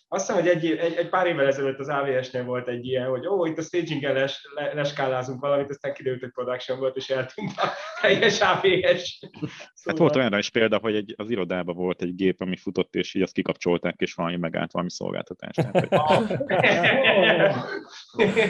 [0.07, 3.27] Azt hiszem, hogy egy, egy, egy pár évvel ezelőtt az AWS-nél volt egy ilyen, hogy
[3.27, 7.57] ó, itt a staging les, le, leskálázunk valamit, aztán kiderült, hogy production volt, és eltűnt
[7.57, 7.67] a
[8.01, 9.19] teljes AWS.
[9.19, 9.49] Szóval...
[9.85, 13.13] Hát volt olyan is példa, hogy egy, az irodában volt egy gép, ami futott, és
[13.13, 15.55] így azt kikapcsolták, és valami megállt valami szolgáltatás.
[15.55, 16.27] Tehát, hogy...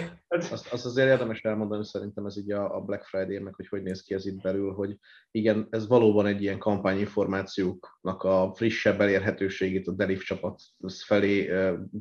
[0.30, 4.14] azt, azt azért érdemes elmondani szerintem ez így a, Black Friday-nek, hogy hogy néz ki
[4.14, 4.98] ez itt belül, hogy
[5.32, 10.62] igen, ez valóban egy ilyen kampányinformációknak a frissebb elérhetőségét a Delif csapat
[11.06, 11.52] felé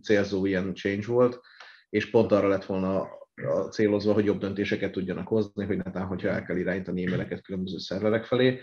[0.03, 1.41] célzó ilyen change volt,
[1.89, 3.01] és pont arra lett volna
[3.35, 7.79] a célozva, hogy jobb döntéseket tudjanak hozni, hogy netán, hogyha el kell irányítani e-maileket különböző
[7.79, 8.61] szerverek felé,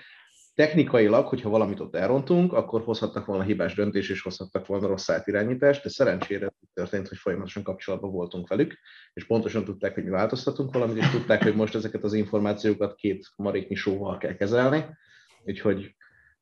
[0.55, 5.83] technikailag, hogyha valamit ott elrontunk, akkor hozhattak volna hibás döntés, és hozhattak volna rossz átirányítást,
[5.83, 8.77] de szerencsére történt, hogy folyamatosan kapcsolatban voltunk velük,
[9.13, 13.27] és pontosan tudták, hogy mi változtatunk valamit, és tudták, hogy most ezeket az információkat két
[13.35, 14.85] maréknyi sóval kell kezelni,
[15.45, 15.95] úgyhogy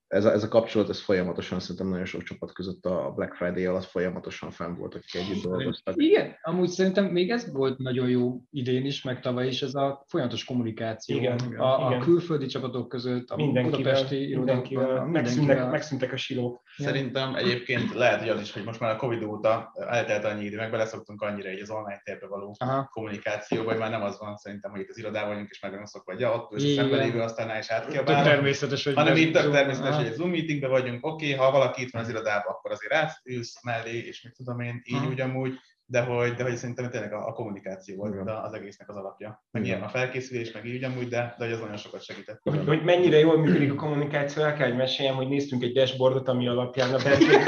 [0.08, 3.66] ez a, ez a kapcsolat, ez folyamatosan szerintem nagyon sok csapat között a Black Friday
[3.66, 5.94] alatt folyamatosan fenn volt, akik együtt dolgoztak.
[5.98, 10.04] Igen, amúgy szerintem még ez volt nagyon jó idén is, meg tavaly is, ez a
[10.08, 11.60] folyamatos kommunikáció igen, a, igen.
[11.60, 16.62] a külföldi csapatok között, a budapesti irodákban, megszűntek, megszűntek a silók.
[16.78, 20.58] Szerintem egyébként lehet, hogy az is, hogy most már a Covid óta eltelt annyi idő,
[20.58, 22.90] meg beleszoktunk annyira egy az online térbe való Aha.
[22.92, 26.20] kommunikációba, hogy már nem az van szerintem, hogy itt az irodában vagyunk, és meg vagy
[26.20, 28.26] ja, ott és a aztán is átkiabálunk.
[28.26, 31.92] természetes, hogy hanem itt természetes, hogy egy Zoom meetingben vagyunk, oké, okay, ha valaki itt
[31.92, 35.54] van az irodában, akkor azért átülsz mellé, és mit tudom én, így ugyanúgy,
[35.86, 38.28] de hogy, de hogy szerintem tényleg a, a kommunikáció volt Igen.
[38.28, 39.44] az egésznek az alapja.
[39.52, 42.40] Meg ilyen a felkészülés, meg így ugyanúgy, de, de hogy az nagyon sokat segített.
[42.42, 46.28] Hogy, hogy mennyire jól működik a kommunikáció, el kell, hogy meséljem, hogy néztünk egy dashboardot,
[46.28, 47.44] ami alapján a bent lévő,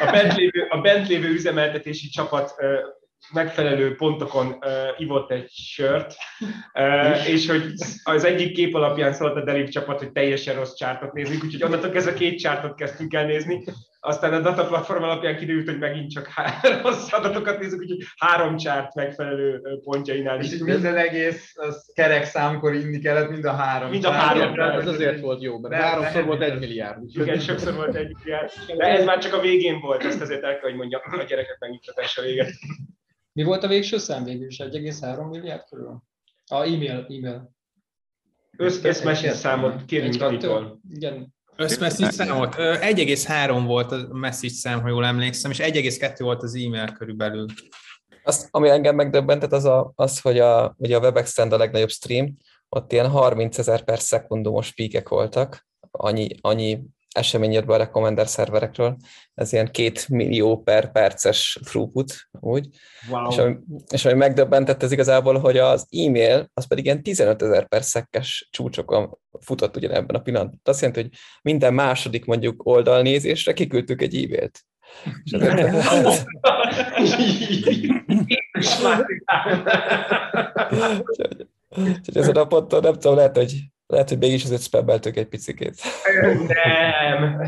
[0.00, 2.54] a bent lévő, a bent lévő üzemeltetési csapat
[3.32, 4.60] megfelelő pontokon uh,
[4.96, 6.14] ivott egy sört,
[6.74, 7.72] uh, és hogy
[8.02, 11.90] az egyik kép alapján szólt a Delip csapat, hogy teljesen rossz csártot nézünk, úgyhogy onnantól
[11.90, 13.64] kezdve két csártot kezdtünk el nézni,
[14.06, 16.28] aztán a data platform alapján kiderült, hogy megint csak
[16.82, 20.52] rossz adatokat nézünk, úgyhogy három csárt megfelelő pontjainál is.
[20.52, 23.90] És minden egész az kerek számkor inni kellett, mind a három.
[23.90, 24.60] Mind a három.
[24.60, 26.98] Ez azért volt jó, mert háromszor volt egy milliárd.
[27.12, 28.50] Igen, sokszor volt egy milliárd.
[28.78, 31.56] De ez már csak a végén volt, ezt azért el kell, hogy mondjam, a gyerekek
[31.60, 32.50] megnyugtatása véget.
[33.34, 34.56] Mi volt a végső szám végül is?
[34.56, 36.02] 1,3 milliárd körül?
[36.50, 37.06] A e-mail.
[37.08, 37.52] e-mail.
[38.56, 40.80] Összmesi számot kérünk Danitól.
[40.90, 41.34] Igen.
[41.56, 42.54] Összmessage számot?
[42.54, 47.46] 1,3 volt a message szám, ha jól emlékszem, és 1,2 volt az e-mail körülbelül.
[48.22, 52.36] Az, ami engem megdöbbentett, az, a, az hogy a, ugye a WebExtend a legnagyobb stream,
[52.68, 56.82] ott ilyen 30 ezer per szekundumos píkek voltak, annyi, annyi
[57.14, 58.96] esemény jött be a Recommender szerverekről.
[59.34, 62.68] Ez ilyen két millió per perces throughput, úgy.
[63.10, 63.30] Wow.
[63.30, 63.56] És, ami,
[63.92, 68.48] és ami megdöbbentett ez igazából, hogy az e-mail, az pedig ilyen 15 ezer per szekkes
[68.50, 70.60] csúcsokon futott ugyanebben a pillanatban.
[70.64, 71.10] Azt jelenti, hogy
[71.42, 74.60] minden második mondjuk oldalnézésre kiküldtük egy e-mailt.
[75.24, 75.86] És ezért...
[81.76, 85.74] Úgyhogy ezen a ponton nem tudom, lehet, hogy lehet, hogy mégis azért spabbeltük egy picikét.
[86.48, 87.40] Nem,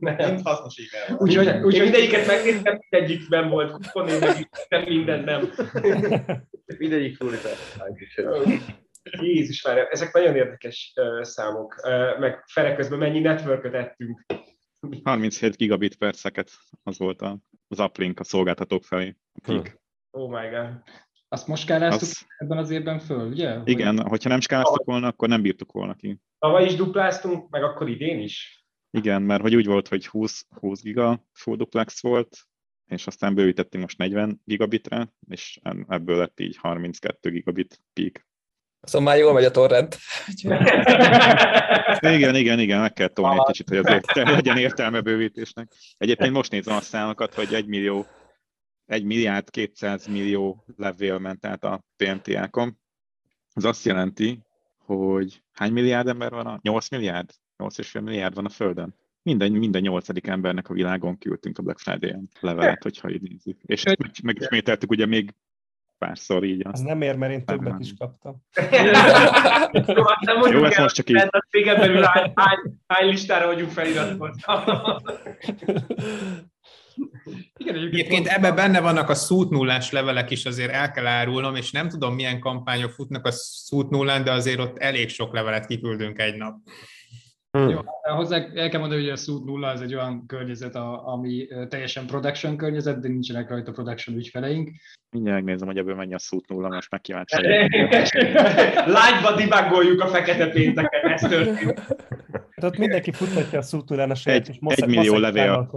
[0.00, 0.40] nem.
[0.42, 1.18] hasznos igen.
[1.18, 5.50] Úgyhogy úgy, mindegyiket megnéztem, mindegyikben volt kupon, én megnéztem mindent, nem.
[6.78, 7.32] Mindegyik full
[9.20, 11.74] Jézus már, ezek nagyon érdekes uh, számok.
[11.84, 12.20] Uh,
[12.54, 14.24] meg közben mennyi networköt ettünk.
[15.04, 16.50] 37 gigabit per szeket,
[16.82, 17.22] az volt
[17.68, 19.16] az uplink a szolgáltatók felé.
[19.44, 19.60] Hm.
[20.10, 20.82] Oh my god.
[21.32, 22.26] Azt most skáláztuk az...
[22.38, 23.58] ebben az évben föl, ugye?
[23.64, 24.08] Igen, Vagy...
[24.08, 26.20] hogyha nem skáláztuk volna, akkor nem bírtuk volna ki.
[26.38, 28.66] Tavaly is dupláztunk, meg akkor idén is?
[28.90, 32.38] Igen, mert hogy úgy volt, hogy 20, 20 giga full duplex volt,
[32.86, 38.26] és aztán bővítettünk most 40 gigabitre, és ebből lett így 32 gigabit peak.
[38.82, 39.96] Szóval már jól megy a torrent.
[42.16, 45.72] igen, igen, igen, meg kell tolni egy kicsit, hogy azért legyen értelme bővítésnek.
[45.98, 48.06] Egyébként most nézem a számokat, hogy 1 millió
[48.86, 52.78] 1 milliárd 200 millió levél ment át a PNTA-kon.
[53.52, 54.40] Ez azt jelenti,
[54.78, 57.30] hogy hány milliárd ember van a 8 milliárd?
[57.58, 58.94] 8,5 milliárd van a Földön.
[59.22, 63.58] Minden, minden nyolcadik embernek a világon küldtünk a Black Friday-en levelet, hogyha így nézzük.
[63.62, 65.34] És ezt megismételtük ugye még
[65.98, 66.66] párszor így.
[66.66, 68.42] Az nem ér, mert én többet is kaptam.
[70.52, 71.28] Jó, ezt most csak így.
[71.50, 74.64] Cégen belül hány, hány, hány listára vagyunk feliratkozva.
[77.56, 81.54] Igen, egyébként, egyébként ebben benne vannak a szút nullás levelek is, azért el kell árulnom,
[81.54, 85.66] és nem tudom, milyen kampányok futnak a szút nullán, de azért ott elég sok levelet
[85.66, 86.56] kiküldünk egy nap.
[87.58, 87.68] Hmm.
[87.68, 90.74] Jó, hozzá el kell mondani, hogy a Suit nulla az egy olyan környezet,
[91.04, 94.70] ami teljesen production környezet, de nincsenek rajta production ügyfeleink.
[95.10, 97.36] Mindjárt megnézem, hogy ebből mennyi a Suit nulla, most meg kíváncsi
[98.96, 101.96] Live-ba dibagoljuk a fekete pénteket, ez történt.
[102.56, 105.68] De ott mindenki futhatja a szútúrán a saját egy, egy millió levél.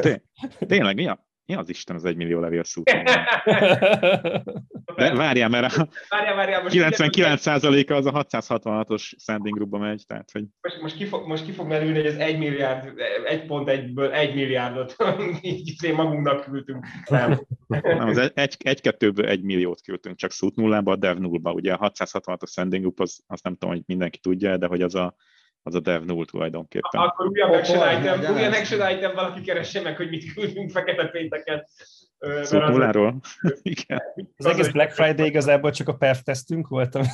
[0.00, 0.22] Té-
[0.66, 3.04] tényleg, mi, a, mi az Isten az egy millió levél szútúrán?
[4.96, 10.30] De várjál, mert a várjál, várjál, most 99%-a az a 666-os sending groupba megy, tehát
[10.30, 10.44] hogy...
[10.60, 12.92] Most, most, ki fog, most ki fog merülni, hogy ez egy milliárd,
[13.24, 14.96] egy pont egyből egy milliárdot
[15.40, 16.86] így izé magunknak küldtünk.
[17.08, 17.40] Nem.
[17.66, 21.52] Nem, az egy, egy, egy kettőből egy milliót küldtünk, csak szút nullába, a dev nullba.
[21.52, 24.94] Ugye a 666-os sending group, az, azt nem tudom, hogy mindenki tudja, de hogy az
[24.94, 25.14] a
[25.62, 27.00] az a dev null tulajdonképpen.
[27.00, 31.70] Akkor újabb action item, újabb action item, valaki keresse meg, hogy mit küldünk fekete pénteket.
[32.42, 33.20] Szóval nulláról.
[33.62, 34.02] Igen.
[34.36, 37.02] Az egész Black Friday igazából csak a perf tesztünk voltam.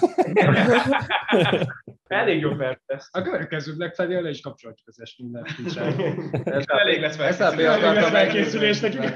[2.07, 3.17] Elég jó perf teszt.
[3.17, 5.47] A következő Black Friday le is kapcsolatjuk az est minden
[6.67, 9.15] Elég lesz felkészülés nekünk.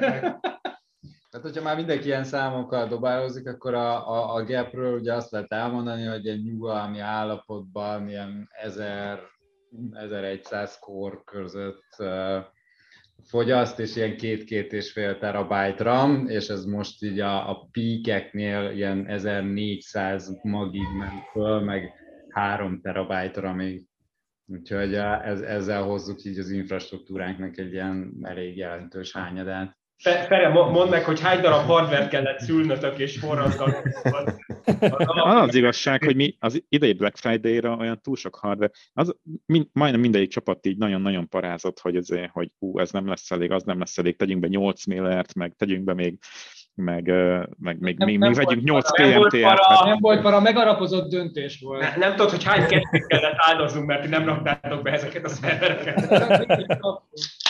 [1.39, 5.53] Tehát, hogyha már mindenki ilyen számokkal dobálózik, akkor a, a, a gapről ugye azt lehet
[5.53, 9.19] elmondani, hogy egy nyugalmi állapotban ilyen 1000
[9.93, 12.03] 1100 kor között
[13.25, 18.71] fogyaszt, és ilyen két-két és fél terabájt RAM, és ez most így a, a peakeknél
[18.71, 21.93] ilyen 1400 magig ment föl, meg
[22.29, 23.87] 3 terabájt ramig.
[24.47, 29.78] Úgyhogy ez, ezzel hozzuk így az infrastruktúránknak egy ilyen elég jelentős hányadát.
[30.03, 33.87] Fere, mondd meg, hogy hány darab hardware kellett szülnötök és forradnak.
[34.81, 39.67] Az, az igazság, hogy mi az idei Black Friday-ra olyan túl sok hardware, az mind,
[39.73, 43.63] majdnem mindegyik csapat így nagyon-nagyon parázott, hogy, ezért, hogy ú, ez nem lesz elég, az
[43.63, 46.19] nem lesz elég, tegyünk be 8 millert, meg tegyünk be még
[46.79, 47.07] meg,
[47.59, 49.85] meg még, még, még vegyünk 8 PMT-et.
[49.85, 51.81] Nem volt para, megarapozott döntés volt.
[51.81, 56.09] Nem, nem tudod, hogy hány kettőt kellett áldoznunk, mert nem raktátok be ezeket a szervereket.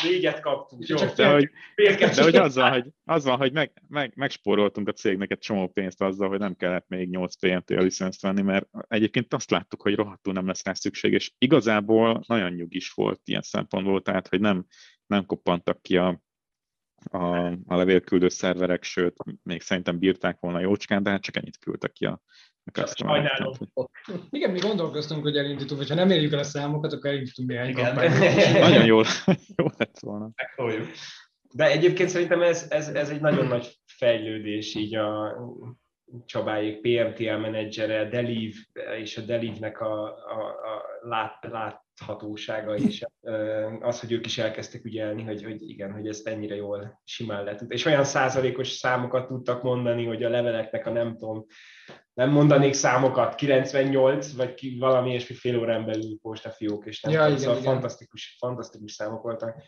[0.03, 0.87] Négyet kaptunk.
[0.87, 4.93] Jó, de, hogy, de hogy az van, hogy, az van, hogy meg, meg, megspóroltunk a
[4.93, 9.35] cégnek egy csomó pénzt azzal, hogy nem kellett még 8 PMT-a licenszt venni, mert egyébként
[9.35, 14.03] azt láttuk, hogy rohadtul nem lesz rá szükség, és igazából nagyon nyugis volt ilyen szempontból,
[14.03, 14.66] tehát hogy nem,
[15.07, 16.26] nem koppantak ki a,
[17.11, 21.92] a, a levélküldő szerverek, sőt, még szerintem bírták volna jócskán, de hát csak ennyit küldtek
[21.92, 22.22] ki a,
[22.64, 23.49] a customer
[24.30, 27.72] Igen, mi gondolkoztunk, hogy elindítunk, hogyha nem érjük el a számokat, akkor elindítunk néhány
[28.68, 29.05] Nagyon jól,
[29.57, 30.30] jó lett volna.
[30.36, 30.88] Megtoljuk.
[31.53, 35.36] De egyébként szerintem ez, ez, ez egy nagyon nagy fejlődés így a
[36.27, 38.55] Csabáik PMTL menedzsere, Deliv
[38.99, 43.05] és a Delivnek a, a, a lát, láthatósága, és
[43.81, 47.65] az, hogy ők is elkezdtek ügyelni, hogy, hogy igen, hogy ezt ennyire jól simán lehet.
[47.69, 51.47] És olyan százalékos számokat tudtak mondani, hogy a leveleknek a nem tudom,
[52.15, 57.19] nem mondanék számokat, 98, vagy ki, valami ilyesmi fél órán belül postafiók, és nem Ja,
[57.19, 57.73] tudom, igen, szóval igen.
[57.73, 59.63] fantasztikus, fantasztikus számok voltak.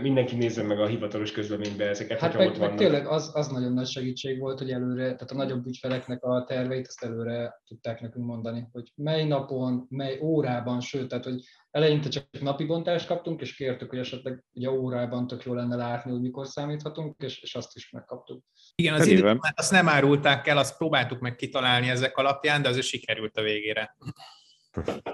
[0.00, 3.72] Mindenki nézze meg a hivatalos közleménybe ezeket, Hát meg, ott meg tényleg az, az nagyon
[3.72, 8.26] nagy segítség volt, hogy előre, tehát a nagyobb ügyfeleknek a terveit azt előre tudták nekünk
[8.26, 13.54] mondani, hogy mely napon, mely órában, sőt, tehát hogy eleinte csak napi bontást kaptunk, és
[13.54, 17.76] kértük, hogy esetleg ugye órában tök jó lenne látni, hogy mikor számíthatunk, és, és azt
[17.76, 18.44] is megkaptuk.
[18.74, 22.86] Igen, az időt, azt nem árulták el, azt próbáltuk meg kitalálni ezek alapján, de azért
[22.86, 23.96] sikerült a végére.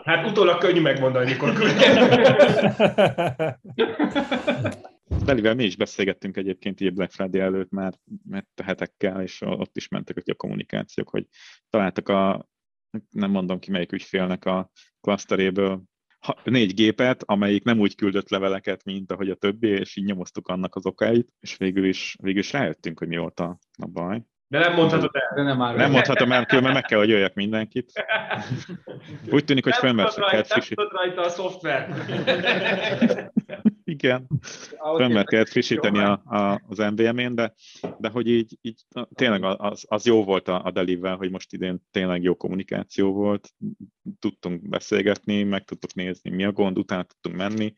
[0.03, 1.53] Hát utólag könnyű megmondani, mikor.
[5.25, 7.95] Delivel mi is beszélgettünk egyébként így Black Friday előtt már,
[8.29, 11.27] mert hetekkel, és ott is mentek a kommunikációk, hogy
[11.71, 12.49] találtak a,
[13.11, 15.83] nem mondom ki melyik ügyfélnek a klaszteréből
[16.45, 20.75] négy gépet, amelyik nem úgy küldött leveleket, mint ahogy a többi, és így nyomoztuk annak
[20.75, 24.23] az okáit, és végül is, végül is rájöttünk, hogy mi volt a, a baj.
[24.53, 25.33] De nem mondhatod el.
[25.35, 25.77] De nem áll.
[25.77, 27.93] Nem mondhatom el, különben meg kell, hogy jöjjek mindenkit.
[29.35, 30.65] Úgy tűnik, hogy Nem nem frissíteni.
[30.75, 31.89] tudod rajta a szoftver.
[33.85, 34.27] Igen.
[34.99, 37.55] Jó frissíteni a, a, az MVM-én, de,
[37.99, 38.81] de hogy így, így
[39.15, 43.49] tényleg az, az jó volt a, a Delivel, hogy most idén tényleg jó kommunikáció volt,
[44.19, 47.75] tudtunk beszélgetni, meg tudtuk nézni, mi a gond, utána tudtunk menni,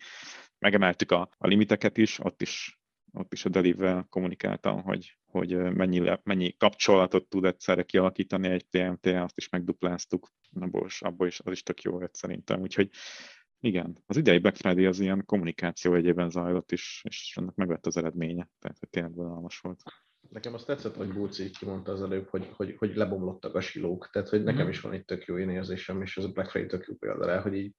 [0.58, 2.80] megemeltük a, a limiteket is, ott is,
[3.12, 9.07] ott is a Delivel kommunikáltam, hogy, hogy mennyi, mennyi kapcsolatot tud egyszerre kialakítani egy TMT,
[9.07, 10.28] azt is megdupláztuk,
[10.61, 12.91] abból is, abból is, az is tök jó volt szerintem, úgyhogy
[13.61, 17.97] igen, az idei Black Friday az ilyen kommunikáció egyében zajlott is, és ennek megvett az
[17.97, 19.82] eredménye, tehát hogy tényleg vonalmas volt.
[20.30, 24.09] Nekem azt tetszett, hogy így kimondta az előbb, hogy, hogy, hogy lebomlottak a silók.
[24.12, 24.70] Tehát, hogy nekem Mhm.
[24.70, 27.26] is van egy tök jó én érzésem, és ez a Black Friday tök jó példa
[27.26, 27.72] rá, hogy így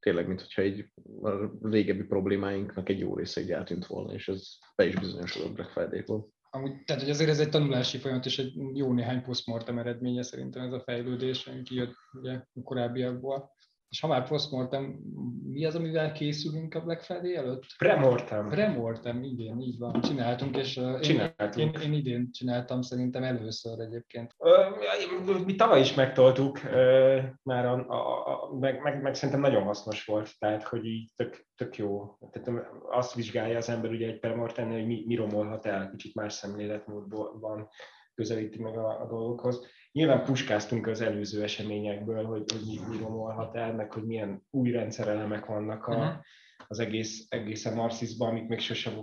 [0.00, 0.92] tényleg, mintha így
[1.22, 1.30] a
[1.62, 4.42] régebbi problémáinknak egy jó része így eltűnt volna, és ez
[4.76, 6.28] be is bizonyosodott Black Friday-ból.
[6.52, 10.62] Amúgy, tehát, hogy azért ez egy tanulási folyamat, és egy jó néhány postmortem eredménye szerintem
[10.62, 13.50] ez a fejlődés, ami kijött ugye a korábbiakból.
[13.90, 14.82] És ha már postmortem,
[15.46, 17.64] mi az, amivel készülünk a Black Friday előtt?
[17.78, 18.48] Premortem.
[18.48, 21.56] Premortem, igen, így van, csináltunk, és uh, én, Csináltunk.
[21.56, 24.34] én, én, idén csináltam szerintem először egyébként.
[24.38, 24.64] Ö,
[25.44, 30.04] Mi tavaly is megtoltuk, ö, már a, a, a, meg, meg, meg, szerintem nagyon hasznos
[30.04, 32.18] volt, tehát hogy így tök, tök jó.
[32.30, 36.32] Tehát azt vizsgálja az ember ugye egy premortennél, hogy mi, mi romolhat el, kicsit más
[36.32, 37.68] szemléletmódban
[38.14, 39.66] közelíti meg a, a dolgokhoz.
[39.92, 44.70] Nyilván puskáztunk az előző eseményekből, hogy, hogy mi, mi romolhat el, meg hogy milyen új
[44.70, 46.08] rendszerelemek vannak a, Mhm.
[46.68, 48.94] az egész, egészen Marxisban, amik még sosem,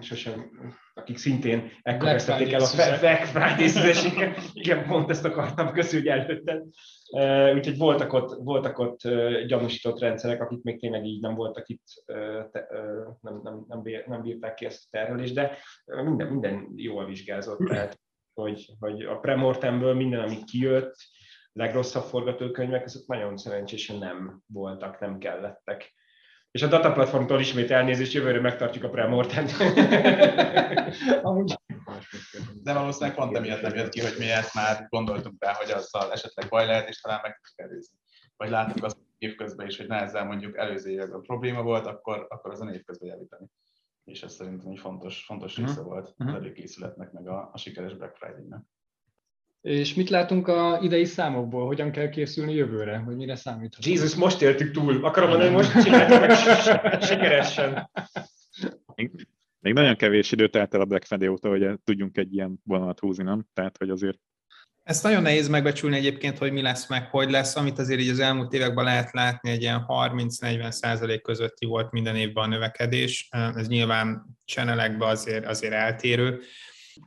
[0.00, 0.50] sosem
[0.94, 2.68] akik szintén ekkor vesztették el a
[3.00, 4.32] Black Friday.
[4.52, 6.62] Igen, pont ezt akartam köszönni előtted.
[7.10, 9.00] Uh, úgyhogy voltak ott, voltak ott
[9.46, 11.84] gyanúsított rendszerek, akik még tényleg így nem voltak itt,
[13.20, 17.58] nem, nem, nem, nem bírták ki ezt a terhelést, de minden, minden jól vizsgázott.
[17.58, 17.98] Tehát,
[18.42, 20.96] hogy, hogy a premortemből minden, ami kijött,
[21.52, 25.94] legrosszabb forgatókönyvek, azok nagyon szerencsésen nem voltak, nem kellettek.
[26.50, 29.50] És a dataplatformtól ismét elnézést, jövőre megtartjuk a premortent.
[31.22, 31.54] Amúgy
[32.62, 36.12] De valószínűleg pont emiatt nem jött ki, hogy mi ezt már gondoltunk rá, hogy azzal
[36.12, 37.98] esetleg baj lehet, és talán meg tudjuk előzni.
[38.36, 42.52] Vagy láttuk azt évközben is, hogy ne ezzel mondjuk előző években probléma volt, akkor, akkor
[42.52, 43.46] azon évközben javítani.
[44.08, 45.66] És ez szerintem egy fontos, fontos Mhm.
[45.66, 46.28] része volt Mhm.
[46.28, 48.60] az előkészületnek, meg a, a sikeres Black Friday-nek.
[49.60, 51.66] És mit látunk a idei számokból?
[51.66, 52.96] Hogyan kell készülni jövőre?
[52.98, 53.84] Hogy mire számíthatunk?
[53.96, 55.04] Jézus, most éltük túl.
[55.04, 56.30] Akarom mondani, most csináltuk meg
[57.02, 57.90] sikeresen.
[58.94, 59.26] Még,
[59.60, 62.98] még nagyon kevés időt telt el a Black Friday óta, hogy tudjunk egy ilyen vonalat
[63.00, 63.46] húzni, nem?
[63.52, 64.18] Tehát, hogy azért
[64.88, 68.18] Ezt nagyon nehéz megbecsülni egyébként, hogy mi lesz meg, hogy lesz, amit azért így az
[68.18, 73.28] elmúlt években lehet látni, egy ilyen 30-40 százalék közötti volt minden évben a növekedés.
[73.56, 76.40] Ez nyilván channelekben azért, azért eltérő.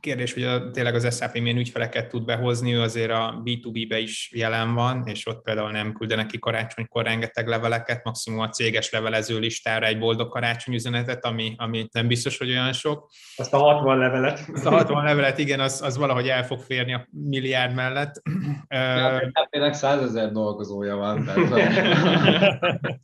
[0.00, 4.30] Kérdés, hogy a, tényleg az SAP milyen ügyfeleket tud behozni, ő azért a B2B-be is
[4.34, 9.38] jelen van, és ott például nem küldenek ki karácsonykor rengeteg leveleket, maximum a céges levelező
[9.38, 13.10] listára egy boldog karácsony üzenetet, ami, ami nem biztos, hogy olyan sok.
[13.36, 14.44] Azt a 60 levelet.
[14.52, 18.22] Azt a 60 levelet, igen, az, az valahogy el fog férni a milliárd mellett.
[18.68, 21.24] Hát tényleg százezer dolgozója van.
[21.24, 21.50] Tehát,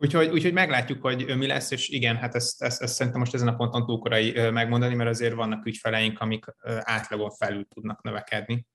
[0.00, 3.48] Úgyhogy, úgyhogy meglátjuk, hogy mi lesz, és igen, hát ezt, ezt, ezt szerintem most ezen
[3.48, 6.44] a ponton túl korai megmondani, mert azért vannak ügyfeleink, amik
[6.80, 8.66] átlagon felül tudnak növekedni,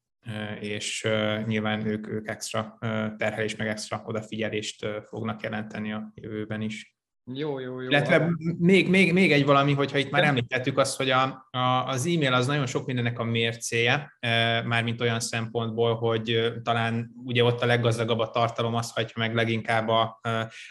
[0.60, 1.08] és
[1.46, 2.78] nyilván ők, ők extra
[3.18, 6.93] terhelés, meg extra odafigyelést fognak jelenteni a jövőben is.
[7.32, 7.90] Jó, jó, jó.
[7.90, 11.58] Illetve még, még, még egy valami, hogyha itt már említettük azt, hogy a, a,
[11.88, 14.18] az e-mail az nagyon sok mindennek a mércéje,
[14.66, 19.88] mármint olyan szempontból, hogy talán ugye ott a leggazdagabb a tartalom, az hagyja meg leginkább
[19.88, 20.20] a,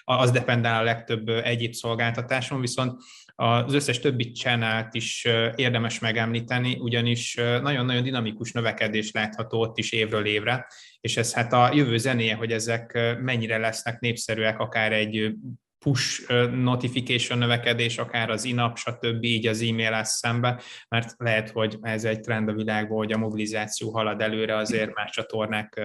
[0.05, 3.03] az dependál a legtöbb egyéb szolgáltatáson, viszont
[3.35, 10.27] az összes többi channel is érdemes megemlíteni, ugyanis nagyon-nagyon dinamikus növekedés látható ott is évről
[10.27, 10.67] évre,
[11.01, 15.35] és ez hát a jövő zenéje, hogy ezek mennyire lesznek népszerűek, akár egy
[15.83, 19.25] push notification növekedés, akár az inap, stb.
[19.25, 23.91] így az e-mail szembe, mert lehet, hogy ez egy trend a világban, hogy a mobilizáció
[23.91, 25.81] halad előre, azért más csatornák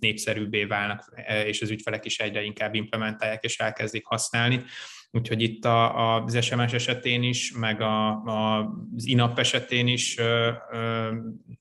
[0.00, 1.14] népszerűbbé válnak,
[1.46, 4.64] és az ügyfelek is egyre inkább implementálják és elkezdik használni.
[5.10, 8.58] Úgyhogy itt a, az SMS esetén is, meg a, a,
[8.96, 10.16] az INAP esetén is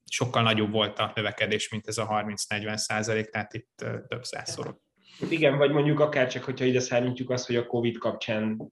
[0.05, 4.82] sokkal nagyobb volt a növekedés, mint ez a 30-40 százalék, tehát itt több százszor.
[5.29, 8.71] Igen, vagy mondjuk akár csak, hogyha ide számítjuk azt, hogy a COVID kapcsán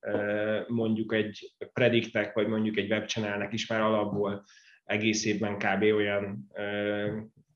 [0.68, 4.44] mondjuk egy prediktek, vagy mondjuk egy webchannelnek is már alapból
[4.84, 5.82] egész évben kb.
[5.82, 6.48] olyan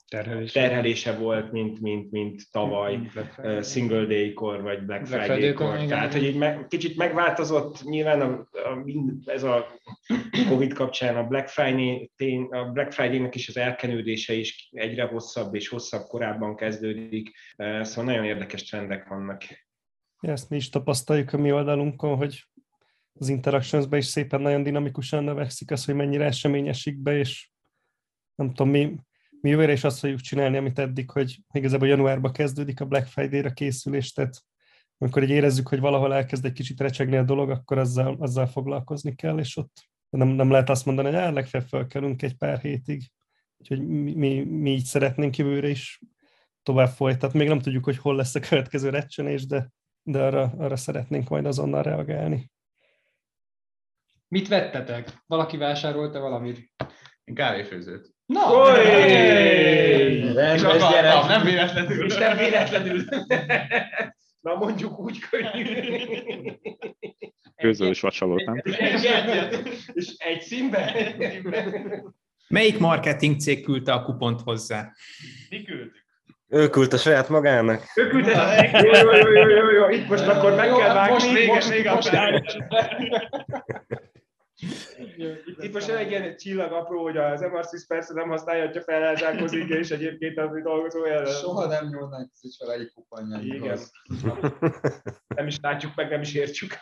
[0.08, 3.00] terhelése, terhelése volt, mint, mint, mint tavaly
[3.38, 5.86] uh, Single Day-kor, vagy Black, Black Friday-kor.
[5.86, 8.84] Tehát, hogy egy me, kicsit megváltozott nyilván a, a,
[9.26, 9.66] ez a
[10.50, 12.12] Covid kapcsán a Black Friday,
[12.50, 18.14] a Black Friday-nek is az elkenődése is egyre hosszabb és hosszabb korábban kezdődik, uh, szóval
[18.14, 19.42] nagyon érdekes trendek vannak.
[20.20, 22.44] Ezt mi is tapasztaljuk a mi oldalunkon, hogy
[23.20, 27.50] az interactions is szépen nagyon dinamikusan növekszik az, hogy mennyire eseményesik be, és
[28.36, 28.96] nem tudom, mi
[29.46, 33.50] mi jövőre is azt fogjuk csinálni, amit eddig, hogy igazából januárban kezdődik a Black Friday-ra
[33.50, 34.44] készülés, tehát
[34.98, 39.16] amikor így érezzük, hogy valahol elkezd egy kicsit recsegni a dolog, akkor azzal, azzal foglalkozni
[39.16, 43.12] kell, és ott nem, nem lehet azt mondani, hogy legfeljebb felkelünk egy pár hétig.
[43.58, 46.00] Úgyhogy mi, mi, mi így szeretnénk jövőre is
[46.64, 47.40] tovább folytatni.
[47.40, 49.72] Még nem tudjuk, hogy hol lesz a következő recsenés, de,
[50.04, 52.52] de arra, arra szeretnénk majd azonnal reagálni.
[54.28, 55.24] Mit vettetek?
[55.26, 56.72] Valaki vásárolta valamit?
[57.24, 58.15] Én kávéfőzőt.
[58.26, 58.78] Na!
[60.54, 62.06] És akartam, nem véletlenül.
[62.06, 63.04] És nem véletlenül.
[64.40, 65.66] Na mondjuk úgy könnyű.
[67.56, 68.62] Közös vacsalót, nem?
[69.94, 70.90] És egy színben?
[72.48, 74.92] Melyik marketing cég küldte a kupont hozzá?
[75.50, 76.04] Mi küldtük?
[76.48, 77.84] Ő küldte saját magának.
[77.96, 78.70] Ő küldte.
[78.84, 79.90] Jó, jó, jó, jó, jó, jó.
[79.90, 81.14] Itt most akkor meg kell vágni.
[81.14, 82.10] Most vége, most, vége most,
[84.58, 89.70] Itt, itt most egy ilyen csillag apró, hogy az MR6 persze nem használja, ha felelzálkozik,
[89.70, 91.26] és egyébként az dolgozó jelen.
[91.26, 93.40] Soha nem nyúlnak az fel egy kupanja.
[93.42, 93.80] Igen.
[95.36, 96.74] Nem is látjuk meg, nem is értjük.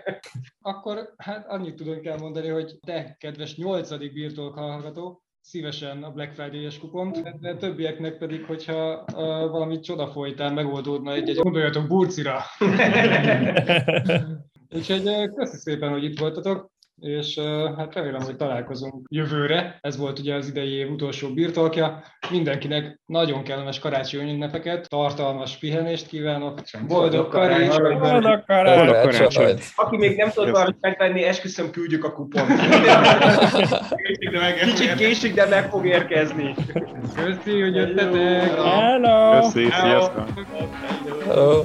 [0.60, 6.78] Akkor hát annyit tudunk elmondani, hogy te, kedves nyolcadik birtok hallgató, szívesen a Black Friday-es
[6.78, 9.16] kupont, de többieknek pedig, hogyha uh,
[9.50, 12.40] valami csoda folytán megoldódna egy-egy, gondoljatok burcira.
[14.74, 17.38] Úgyhogy köszi szépen, hogy itt voltatok és
[17.76, 19.78] hát remélem, hogy találkozunk jövőre.
[19.80, 22.02] Ez volt ugye az idei év utolsó birtokja.
[22.30, 27.98] Mindenkinek nagyon kellemes karácsonyi ünnepeket, tartalmas pihenést kívánok, boldog karácsony!
[27.98, 29.58] Boldog karácsony!
[29.74, 32.48] Aki még nem tudott valamit megvenni, esküszöm, küldjük a kupont.
[34.64, 36.54] Kicsit késik, de meg fog érkezni.
[37.14, 38.54] Köszi, hogy jöttetek!
[38.54, 39.40] Hello!
[39.40, 40.28] Köszi, sziasztok!
[41.26, 41.64] Hello!